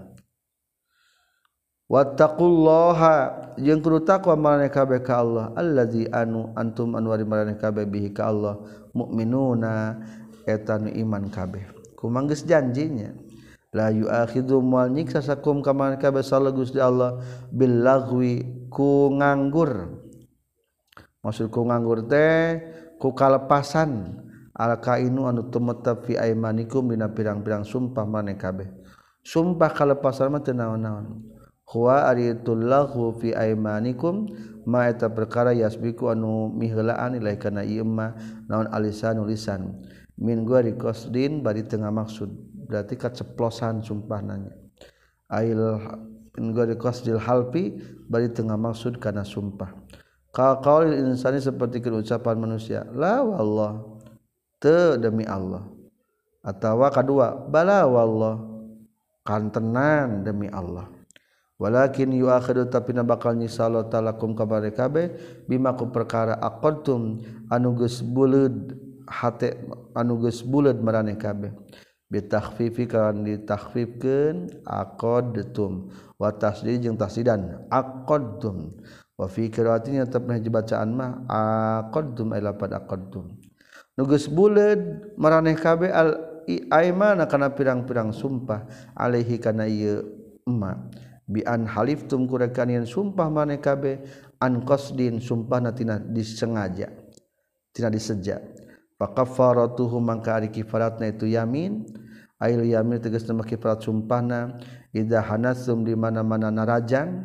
[1.91, 3.15] wattaqullaha
[3.59, 8.31] jeung kudu takwa maraneh kabeh ka Allah allazi anu antum anwari maraneh kabeh bihi ka
[8.31, 8.63] Allah
[8.95, 9.99] mukminuna
[10.47, 11.67] eta nu iman kabeh.
[11.99, 13.13] Kumanggeus janjinya.
[13.75, 17.19] la yu'akhidhu moal nyiksa sakum kaman ka basal Gusti Allah
[17.51, 20.01] bil lagwi ku nganggur.
[21.27, 22.63] Maksud ku nganggur teh
[23.03, 24.23] ku kalepasan.
[24.55, 28.71] Al kainu anu tumetep fi aimanikum dina pirang-pirang sumpah maneh kabeh.
[29.27, 31.27] Sumpah kalepasan mah teu naon-naon.
[31.67, 34.31] Huwa aritul lahu fi aimanikum
[34.63, 38.15] ma eta perkara yasbiku anu miheulaan ilahi kana ieu mah
[38.47, 39.83] naon alisan lisan.
[40.15, 42.54] Min gori qasdin bari tengah maksud.
[42.67, 44.55] berarti keceplosan sumpah nanya.
[45.29, 45.61] Ail
[46.35, 47.79] Enggak ghairi qasdil halfi
[48.11, 49.71] bari tengah maksud kana sumpah.
[50.35, 52.83] Ka qaulil insani seperti ucapan manusia.
[52.91, 54.03] La wallah.
[54.59, 55.63] Te demi Allah.
[56.43, 58.43] Atau kedua bala wallah.
[59.23, 60.91] Kantenan demi Allah.
[61.55, 62.27] Walakin yu
[62.67, 63.71] tapi nabakal bakal nyisa
[64.35, 65.15] kabare kabe
[65.47, 68.75] bimaku perkara akortum anugus bulud
[69.07, 69.63] hate
[69.95, 71.55] anugus bulud marane kabe.
[72.15, 75.91] bitahfifi kan ditahfifkeun aqadtum.
[76.15, 78.79] Wa tasdid jeung tasdidan aqadtum.
[79.19, 83.35] Wa fi qiraatin yang tepna hiji bacaan mah aqadtum ay lapad aqadtum.
[83.99, 86.19] Nu geus buleud maraneh kabeh al
[86.71, 90.07] aimana kana pirang-pirang sumpah alaihi kana ieu
[90.47, 90.87] emma.
[91.25, 94.03] Bi an haliftum kurekanian sumpah maneh kabeh
[94.39, 96.91] an qasdin sumpahna tina disengaja
[97.75, 98.39] tina diseja.
[98.95, 101.87] Fa kafaratuhu mangka ari kifaratna itu yamin
[102.45, 104.61] ail yamin tegas nama kiprat sumpahna
[104.93, 107.25] ida hanasum di mana mana narajang.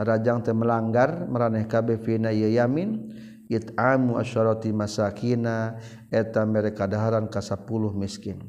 [0.00, 3.12] Narajang teh melanggar meraneh kabe fina iya yamin.
[3.52, 5.76] It'amu asyarati masakina
[6.08, 7.68] eta mereka daharan ka 10
[7.98, 8.40] miskin.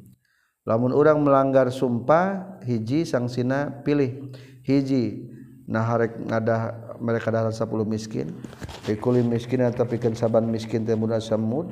[0.64, 4.32] Lamun orang melanggar sumpah hiji sangsina pilih.
[4.62, 5.28] Hiji
[5.66, 6.62] naharek ngadah
[7.02, 8.32] mereka daharan 10 miskin.
[8.88, 11.68] Ikuli miskin tapi kan saban miskin teh munasamud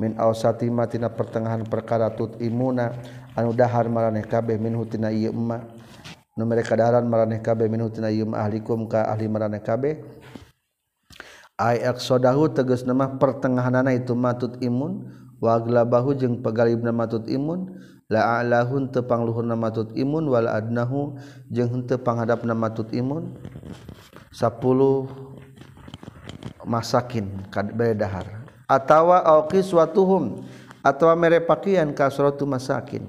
[0.00, 2.94] min awsati matina pertengahan perkara tut imuna.
[3.32, 5.64] anu dahar maraneh kabeh min hutina ieu emma.
[6.32, 10.00] Nu mereka daharan maraneh kabeh min hutina ieu ahlikum ka ahli maraneh kabeh.
[11.60, 15.08] Ay aqsadahu tegas nama pertengahanana itu matut imun.
[15.42, 17.76] Wa aglabahu jeung pegalibna matut imun.
[18.10, 20.28] La a'lahun teu pangluhurna matut imun.
[20.28, 21.16] Wal adnahu
[21.52, 23.36] jeung henteu panghadapna matut imun.
[24.32, 24.48] 10
[26.64, 27.26] masakin
[27.76, 28.46] bere dahar.
[28.64, 30.40] Atawa auqiswatuhum
[30.80, 33.04] atawa mere pakaian kasratu masakin.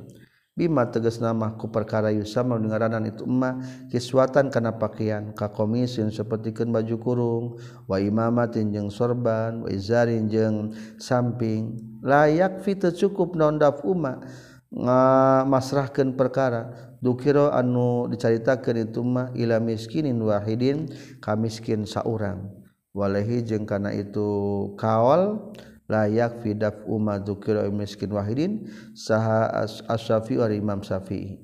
[0.54, 3.58] Bima teges nama ku perkara yusama mendengaran itu emma
[3.90, 7.44] kiswatan kana pakaian ka komisin sapertikeun baju kurung
[7.90, 11.82] wa imamatin jeung sorban wa izarin jeung samping.
[12.06, 14.22] Layak fitu cukup nondaf umma
[14.70, 16.94] ngamasrahkeun perkara.
[17.02, 20.86] Dukiro anu dicaritakeun itu mah ila miskinin wahidin
[21.18, 22.54] ka miskin saurang.
[22.94, 25.50] Walahi jeung kana itu kaol
[25.94, 28.66] layak fidaf umma dzukira miskin wahidin
[28.98, 31.38] saha asy-syafi'i wa imam syafi'i.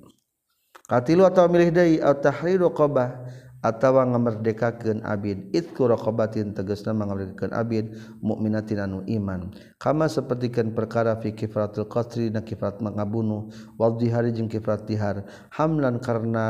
[0.90, 3.22] Katilu atawa milih deui atau tahriru qabah
[3.62, 5.54] atawa ngamerdekakeun abid.
[5.54, 7.94] Itku raqabatin tegasna ngamerdekakeun abid
[8.26, 9.54] mukminatin anu iman.
[9.78, 16.02] Kama sapertikeun perkara fi kifratul qatri na kifrat mangabunuh wal dihari jeung kifrat dihar hamlan
[16.02, 16.48] karena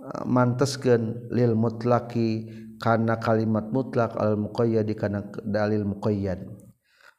[0.00, 2.48] eh, manteskeun lil mutlaki
[2.80, 6.61] kana kalimat mutlak al muqayyad kana dalil muqayyad.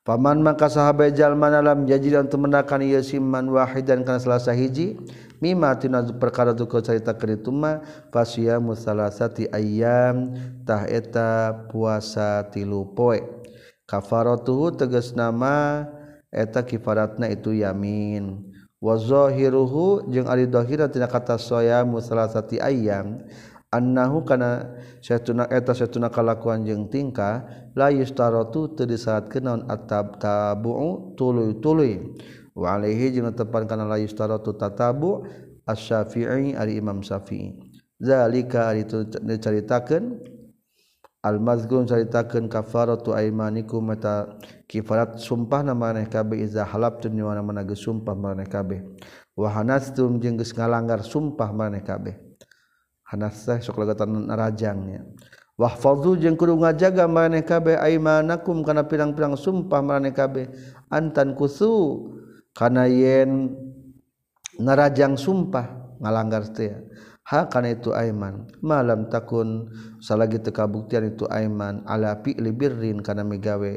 [0.04, 4.99] Paman maka sahabat jalman alam jaji dan temenakan ia siman wahid dan kana salasa hiji
[5.39, 7.80] mimma tina perkara tu kau cerita kerituma
[8.12, 10.36] fasya musalasati ayyam
[10.68, 13.24] tah eta puasa tilu poe.
[13.88, 15.88] Kafaratuhu tegas nama
[16.36, 18.43] eta kifaratna itu yamin.
[18.84, 23.24] Wa zahiruhu jeung ari dhahirna tina kata soya musalasati ayyam
[23.74, 27.41] annahu kana satuna eta satuna kalakuan jeung tingkah
[27.74, 32.13] la yustaratu teu disyaratkeun naon atab tabu'u tuluy-tuluy.
[32.53, 35.26] Wa alaihi jeung tepan kana la yustaratu tatabu
[35.65, 37.57] asy-syafi'i ari imam syafi'i.
[37.97, 40.21] Zalika ari itu dicaritakeun
[41.24, 47.63] al mazgun caritakeun kafaratu aimanikum mata kifarat sumpah nama maneh kabeh iza halabtun nyuana mana
[47.63, 48.84] geus sumpah maneh kabeh.
[49.34, 52.19] Wa hanastum jeung geus ngalanggar sumpah maneh kabeh.
[53.14, 55.05] hanasah sok lagatan narajangnya
[55.61, 60.49] wahfadzu jeung kudu ngajaga maneh kabeh aimanakum kana pirang-pirang sumpah maneh kabeh
[60.89, 62.09] antan kusu
[62.57, 63.53] kana yen
[64.57, 66.74] narajang sumpah ngalanggar teh
[67.24, 68.45] ha kana itu aiman.
[68.59, 69.72] Malam takun
[70.03, 71.82] salagi teu kabuktian itu aiman.
[71.88, 73.74] Ala fi'li birrin kana migawe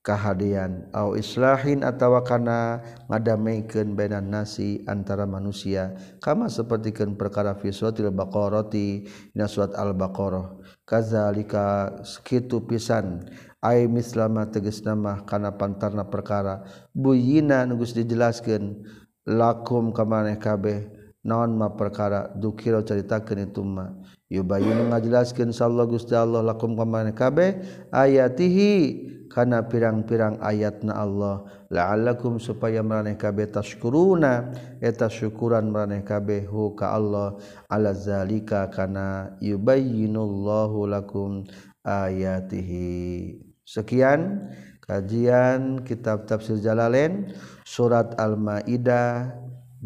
[0.00, 0.88] kahadian.
[0.96, 5.96] Au islahin atawa kana ngadamikeun bainan nasi antara manusia.
[6.24, 10.56] Kama sapertikeun perkara fi suratil baqarati dina surat al baqarah
[10.88, 13.28] kazalika kitu pisan.
[13.60, 16.64] Ai mislama tegas nama kana pantarna perkara.
[16.96, 18.80] Buyina nu geus dijelaskeun
[19.28, 20.88] lakum kamaneh kabeh
[21.20, 22.32] naon ma perkara?
[22.32, 23.99] Dukira caritakeun itu mah
[24.30, 27.60] yubayun ngajelaskeun sallallahu Gusti Allah lakum kamane kabeh
[27.90, 29.10] ayatihi?
[29.30, 34.50] Kana pirang-pirang ayatna Allah la'allakum supaya maraneh kabeh tashkuruna.
[34.82, 37.38] Eta syukuran maraneh kabeh hu ka Allah
[37.70, 41.46] ala zalika kana yubayyinullahu lakum
[41.86, 43.38] ayatihi.
[43.62, 44.50] Sekian
[44.82, 47.30] kajian kitab tafsir Jalalain
[47.62, 49.30] surat Al-Maidah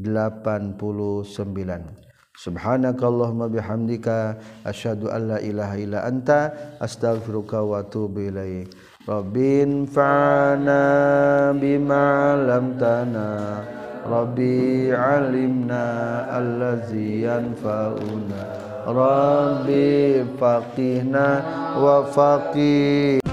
[0.01, 2.03] 89
[2.35, 4.35] Subhanakallahumma bihamdika
[4.66, 6.51] asyhadu an la ilaha illa anta
[6.82, 8.74] astaghfiruka wa atubu ilaik
[9.07, 13.62] Robin fana bimalam tanah
[14.11, 18.43] Robbi alimna allazian fauna
[18.82, 21.26] Robbi faqihna
[21.78, 23.24] wa faqih